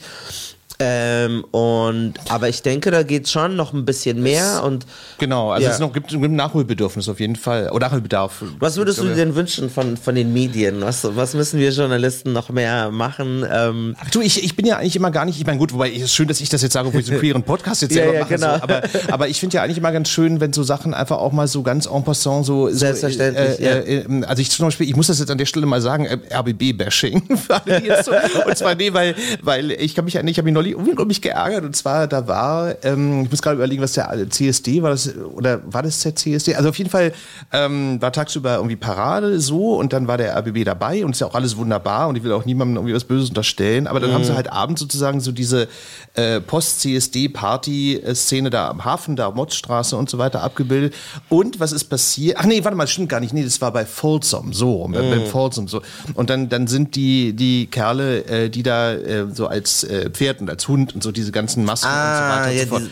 [0.82, 4.86] Ähm, und, aber ich denke, da geht schon noch ein bisschen mehr und.
[5.18, 5.72] Genau, also ja.
[5.72, 7.70] es noch, gibt, gibt ein Nachholbedürfnis auf jeden Fall.
[7.70, 8.42] Oder Nachholbedarf.
[8.58, 10.80] Was würdest du dir denn wünschen von, von den Medien?
[10.80, 13.44] Was, was müssen wir Journalisten noch mehr machen?
[13.50, 15.92] Ähm Ach du, ich, ich bin ja eigentlich immer gar nicht, ich meine, gut, wobei
[15.92, 17.92] es ist schön, dass ich das jetzt sage, wo ich so einen queeren Podcast jetzt
[17.94, 18.34] selber ja, ja, mache.
[18.34, 18.56] Genau.
[18.56, 21.32] So, aber, aber ich finde ja eigentlich immer ganz schön, wenn so Sachen einfach auch
[21.32, 22.70] mal so ganz en passant so.
[22.70, 23.56] Selbstverständlich.
[23.56, 25.80] So, äh, äh, also ich zum Beispiel, ich muss das jetzt an der Stelle mal
[25.80, 27.22] sagen, äh, RBB-Bashing.
[28.46, 31.22] und zwar nee, weil, weil ich kann mich ja nicht, ich habe mich neulich unglaublich
[31.22, 31.64] geärgert.
[31.64, 35.60] Und zwar, da war, ähm, ich muss gerade überlegen, was der CSD war, das, oder
[35.72, 36.54] war das der CSD?
[36.54, 37.12] Also auf jeden Fall
[37.52, 41.26] ähm, war tagsüber irgendwie Parade so und dann war der RBB dabei und ist ja
[41.26, 43.86] auch alles wunderbar und ich will auch niemandem irgendwie was Böses unterstellen.
[43.86, 44.14] Aber dann mhm.
[44.14, 45.68] haben sie halt abends sozusagen so diese
[46.14, 50.94] äh, Post-CSD-Party-Szene da am Hafen, da Motzstraße und so weiter abgebildet.
[51.28, 52.36] Und was ist passiert?
[52.38, 53.32] Ach nee, warte mal, stimmt gar nicht.
[53.32, 54.92] Nee, das war bei Folsom, so, mhm.
[54.92, 55.82] bei Folsom so.
[56.14, 60.46] Und dann, dann sind die, die Kerle, äh, die da äh, so als äh, Pferden
[60.52, 62.82] als Hund und so diese ganzen Masken ah, und so weiter und ja, so fort.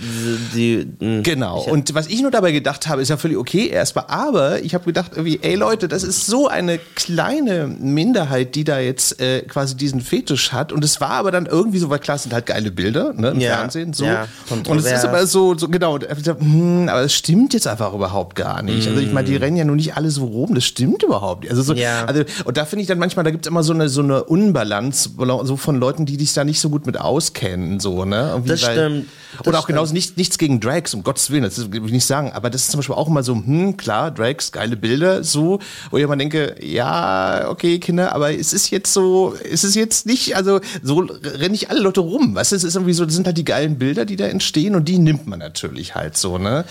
[0.55, 1.61] Die, die, die, Genau.
[1.61, 4.85] Und was ich nur dabei gedacht habe, ist ja völlig okay erstmal, aber ich habe
[4.85, 9.77] gedacht, irgendwie, ey Leute, das ist so eine kleine Minderheit, die da jetzt äh, quasi
[9.77, 10.73] diesen Fetisch hat.
[10.73, 13.31] Und es war aber dann irgendwie so, weil klar, es sind halt geile Bilder ne,
[13.31, 13.93] im Ja, Fernsehen.
[13.93, 14.05] So.
[14.05, 17.93] ja, und es ist aber so, so genau, hab hm, aber es stimmt jetzt einfach
[17.93, 18.89] überhaupt gar nicht.
[18.89, 21.51] Also ich meine, die rennen ja nur nicht alle so rum, das stimmt überhaupt nicht.
[21.51, 22.05] Also so, Ja.
[22.07, 24.25] also, und da finde ich dann manchmal, da gibt es immer so eine, so eine
[24.25, 25.11] Unbalance
[25.45, 27.50] so von Leuten, die sich da nicht so gut mit auskennen.
[27.79, 28.31] So, ne?
[28.33, 29.77] Irgendwie, Das stimmt, das oder auch stimmt.
[29.77, 32.33] genauso nicht, nichts gegen Drags, um Gottes Willen, das will ich nicht sagen.
[32.33, 35.61] Aber das ist zum Beispiel auch immer so, hm, klar, Drags, geile Bilder, so.
[35.91, 40.07] Wo ich immer denke, ja, okay, Kinder, aber es ist jetzt so, es ist jetzt
[40.07, 42.35] nicht, also so rennen nicht alle Leute rum.
[42.35, 44.75] Weißt du, es ist irgendwie so, das sind halt die geilen Bilder, die da entstehen
[44.75, 46.65] und die nimmt man natürlich halt so, ne?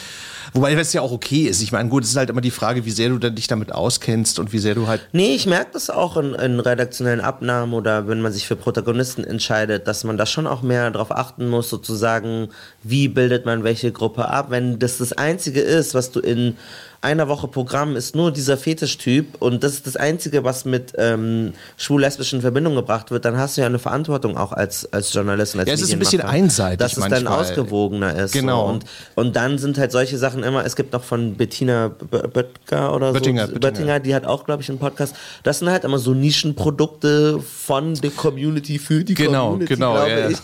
[0.53, 1.61] Wobei das ja auch okay ist.
[1.61, 4.39] Ich meine, gut, es ist halt immer die Frage, wie sehr du dich damit auskennst
[4.39, 8.07] und wie sehr du halt Nee, ich merke das auch in, in redaktionellen Abnahmen oder
[8.07, 11.69] wenn man sich für Protagonisten entscheidet, dass man da schon auch mehr darauf achten muss,
[11.69, 12.49] sozusagen,
[12.83, 14.47] wie bildet man welche Gruppe ab.
[14.49, 16.57] Wenn das das Einzige ist, was du in
[17.01, 21.53] einer Woche Programm ist nur dieser Fetischtyp und das ist das Einzige, was mit ähm,
[21.77, 25.61] schwul-lesbischen Verbindung gebracht wird, dann hast du ja eine Verantwortung auch als, als Journalist und
[25.61, 28.33] als Ja, es ist ein bisschen einseitig Dass es dann ausgewogener ist.
[28.33, 28.65] Genau.
[28.65, 28.73] So.
[28.73, 28.85] Und,
[29.15, 33.47] und dann sind halt solche Sachen immer, es gibt noch von Bettina Böttger oder Böttinger,
[33.47, 33.71] so, Böttinger.
[33.71, 35.15] Böttinger, die hat auch, glaube ich, einen Podcast.
[35.43, 40.09] Das sind halt immer so Nischenprodukte von der Community für die Genau, Community, genau, glaube
[40.11, 40.29] ja.
[40.29, 40.37] ich.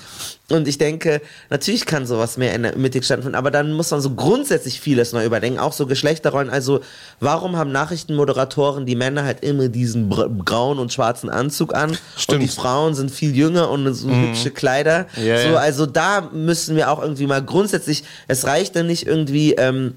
[0.51, 3.99] Und ich denke, natürlich kann sowas mehr in der Mitte stattfinden, aber dann muss man
[3.99, 6.51] so grundsätzlich vieles neu überdenken, auch so Geschlechterrollen.
[6.51, 6.81] Also,
[7.19, 10.07] warum haben Nachrichtenmoderatoren die Männer halt immer diesen
[10.45, 12.35] grauen und schwarzen Anzug an Stimmt.
[12.35, 15.07] und die Frauen sind viel jünger und so hübsche Kleider?
[15.15, 19.53] Ja, so, also da müssen wir auch irgendwie mal grundsätzlich, es reicht dann nicht irgendwie,
[19.53, 19.95] ähm,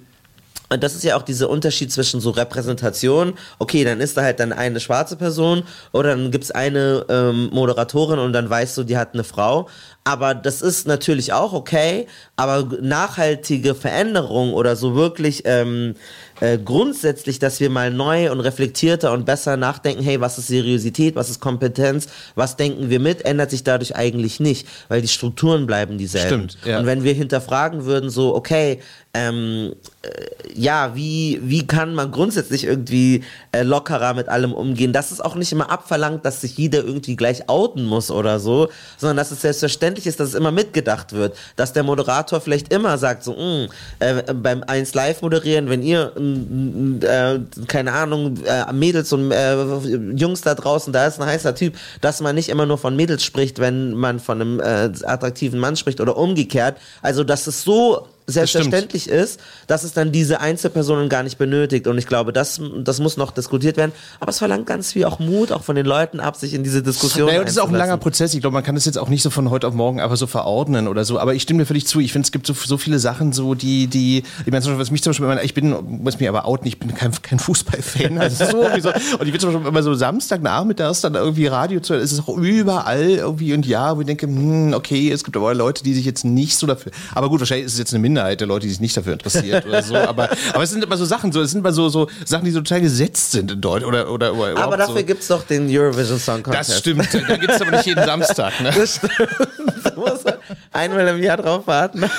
[0.70, 3.34] und das ist ja auch dieser Unterschied zwischen so Repräsentation.
[3.58, 5.62] Okay, dann ist da halt dann eine schwarze Person
[5.92, 9.68] oder dann gibt's eine ähm, Moderatorin und dann weißt du, die hat eine Frau.
[10.04, 12.06] Aber das ist natürlich auch okay,
[12.36, 15.94] aber nachhaltige Veränderung oder so wirklich ähm,
[16.40, 21.16] äh, grundsätzlich, dass wir mal neu und reflektierter und besser nachdenken, hey, was ist Seriosität,
[21.16, 25.66] was ist Kompetenz, was denken wir mit, ändert sich dadurch eigentlich nicht, weil die Strukturen
[25.66, 26.50] bleiben dieselben.
[26.50, 26.78] Stimmt, ja.
[26.78, 28.80] Und wenn wir hinterfragen würden, so, okay,
[29.14, 30.08] ähm, äh,
[30.54, 34.92] ja, wie, wie kann man grundsätzlich irgendwie äh, lockerer mit allem umgehen?
[34.92, 38.68] Das ist auch nicht immer abverlangt, dass sich jeder irgendwie gleich outen muss oder so,
[38.96, 42.98] sondern dass es selbstverständlich ist, dass es immer mitgedacht wird, dass der Moderator vielleicht immer
[42.98, 43.68] sagt, so, mh,
[43.98, 46.12] äh, beim 1 Live moderieren, wenn ihr,
[47.02, 49.56] äh, keine Ahnung, äh, Mädels und äh,
[50.14, 53.24] Jungs da draußen, da ist ein heißer Typ, dass man nicht immer nur von Mädels
[53.24, 56.78] spricht, wenn man von einem äh, attraktiven Mann spricht oder umgekehrt.
[57.02, 61.86] Also, dass es so selbstverständlich ist, dass es dann diese Einzelpersonen gar nicht benötigt.
[61.86, 63.92] Und ich glaube, das, das muss noch diskutiert werden.
[64.20, 66.82] Aber es verlangt ganz viel auch Mut, auch von den Leuten ab, sich in diese
[66.82, 67.96] Diskussion Naja, und das ist auch ein langer.
[67.96, 68.34] Prozess.
[68.34, 70.26] Ich glaube, man kann das jetzt auch nicht so von heute auf morgen einfach so
[70.26, 71.18] verordnen oder so.
[71.18, 72.00] Aber ich stimme dir völlig zu.
[72.00, 75.02] Ich finde, es gibt so, so viele Sachen, so die, die, ich meine, was mich
[75.02, 78.18] zum Beispiel ich bin, muss mich aber outen, ich bin kein, kein Fußballfan.
[78.18, 78.58] Also so.
[78.58, 82.04] Und ich bin zum Beispiel immer so Samstagnachmittags dann irgendwie Radio zu hören.
[82.04, 85.54] Es ist auch überall irgendwie und ja, wo ich denke, hm, okay, es gibt aber
[85.54, 88.17] Leute, die sich jetzt nicht so dafür, aber gut, wahrscheinlich ist es jetzt eine Minderheit
[88.24, 89.96] der Leute, die sich nicht dafür interessiert oder so.
[89.96, 92.50] Aber, aber es sind immer so Sachen, so, es sind immer so, so Sachen, die
[92.50, 95.04] so total gesetzt sind in Deutschland oder, oder, oder Aber dafür so.
[95.04, 96.70] gibt's doch den Eurovision Song Contest.
[96.70, 98.60] Das stimmt, da gibt es aber nicht jeden Samstag.
[98.60, 98.72] Ne?
[98.76, 99.67] Das stimmt.
[99.96, 100.24] Muss
[100.72, 102.04] einmal im Jahr drauf warten.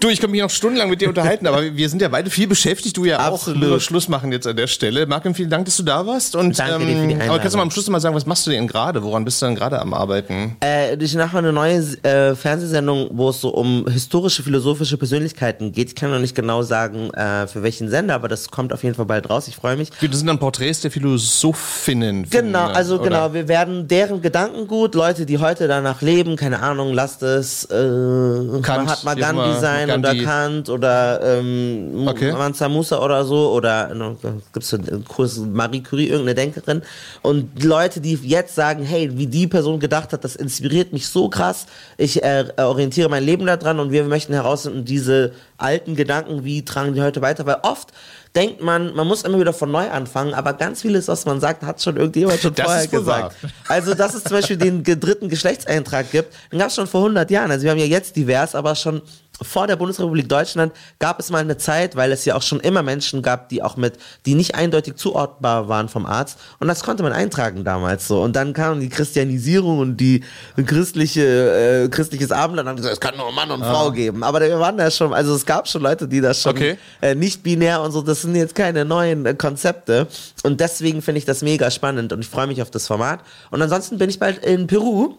[0.00, 2.46] Du, ich kann mich noch stundenlang mit dir unterhalten, aber wir sind ja beide viel
[2.46, 3.34] beschäftigt, du ja auch.
[3.34, 3.60] Absolut.
[3.60, 5.06] Müssen wir Schluss machen jetzt an der Stelle.
[5.06, 6.36] Martin, vielen Dank, dass du da warst.
[6.36, 8.46] Und, Danke dir für die aber kannst du mal am Schluss mal sagen, was machst
[8.46, 9.02] du denn gerade?
[9.02, 10.56] Woran bist du denn gerade am Arbeiten?
[10.62, 15.88] Äh, ich mache eine neue äh, Fernsehsendung, wo es so um historische, philosophische Persönlichkeiten geht.
[15.88, 18.94] Ich kann noch nicht genau sagen, äh, für welchen Sender, aber das kommt auf jeden
[18.94, 19.48] Fall bald raus.
[19.48, 19.88] Ich freue mich.
[20.02, 22.26] Das sind dann Porträts der Philosophinnen.
[22.28, 23.04] Genau, also oder?
[23.04, 27.68] genau, wir werden deren Gedankengut, Leute, die heute danach leben, keine Ahnung, lasst es äh,
[28.62, 30.24] Kant, Mahatma Gandhi sein oder Gandhi.
[30.24, 32.32] Kant oder ähm, Okay.
[32.32, 36.82] Mansa Musa oder so oder äh, gibt's so einen Kurs Marie Curie, irgendeine Denkerin
[37.22, 41.28] und Leute, die jetzt sagen, hey, wie die Person gedacht hat, das inspiriert mich so
[41.28, 46.64] krass, ich äh, orientiere mein Leben daran und wir möchten herausfinden, diese alten Gedanken, wie
[46.64, 47.92] tragen die heute weiter, weil oft
[48.34, 51.62] denkt man, man muss immer wieder von neu anfangen, aber ganz vieles, was man sagt,
[51.62, 53.36] hat schon irgendjemand schon Das vorher gesagt.
[53.68, 57.30] Also, dass es zum Beispiel den dritten Geschlechtseintrag gibt, den gab es schon vor 100
[57.30, 57.50] Jahren.
[57.50, 59.02] Also, wir haben ja jetzt divers, aber schon
[59.42, 62.82] vor der Bundesrepublik Deutschland gab es mal eine Zeit, weil es ja auch schon immer
[62.82, 63.94] Menschen gab, die auch mit,
[64.26, 66.38] die nicht eindeutig zuordnbar waren vom Arzt.
[66.60, 68.22] Und das konnte man eintragen damals so.
[68.22, 70.22] Und dann kam die Christianisierung und die
[70.66, 74.22] christliche, äh, christliches Abendland und haben gesagt, es kann nur Mann und Frau geben.
[74.22, 76.78] Aber wir waren da schon, also es gab schon Leute, die das schon Okay.
[77.00, 80.06] äh, nicht binär und so, das sind jetzt keine neuen äh, Konzepte.
[80.44, 83.20] Und deswegen finde ich das mega spannend und ich freue mich auf das Format.
[83.50, 85.16] Und ansonsten bin ich bald in Peru.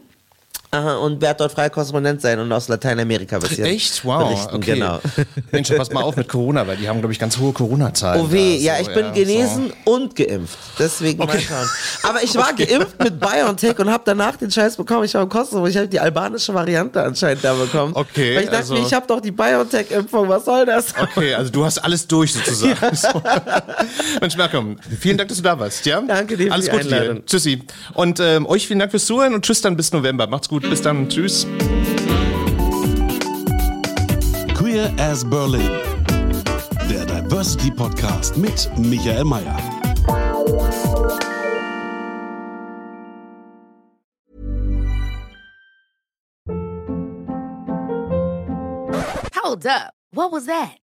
[0.75, 4.03] Aha, und werde dort freier Korrespondent sein und aus Lateinamerika bisschen Echt?
[4.03, 4.23] Wow.
[4.23, 4.55] berichten.
[4.55, 4.73] Okay.
[4.73, 4.99] Genau.
[5.51, 8.25] Mensch, pass mal auf mit Corona, weil die haben, glaube ich, ganz hohe Corona-Zahlen.
[8.25, 10.57] Oh weh, ja, so, ich bin ja, genesen und geimpft.
[10.77, 11.69] Deswegen mal schauen.
[12.03, 15.05] Aber ich war geimpft mit BioNTech und habe danach den Scheiß bekommen.
[15.05, 17.93] Ich war im Kosovo, ich habe die albanische Variante anscheinend da bekommen.
[17.95, 20.89] Okay, Weil ich dachte also- mir, ich habe doch die BioNTech-Impfung, was soll das?
[20.89, 21.01] So.
[21.01, 22.75] Okay, also du hast alles durch sozusagen.
[22.95, 23.21] So.
[24.21, 25.85] Mensch, Malcolm, vielen Dank, dass du da warst.
[25.85, 26.01] Ja?
[26.01, 26.95] Danke dir für Alles die Gute dir.
[26.95, 27.25] Einladung.
[27.25, 27.61] Tschüssi.
[27.93, 30.27] Und ähm, euch vielen Dank fürs Zuhören und tschüss dann bis November.
[30.27, 31.07] Macht's gut, bis dann.
[31.09, 31.47] Tschüss.
[34.53, 35.69] Queer as Berlin.
[36.89, 39.57] Der Diversity Podcast mit Michael Mayer.
[49.33, 49.93] Hold up.
[50.11, 50.77] What was that?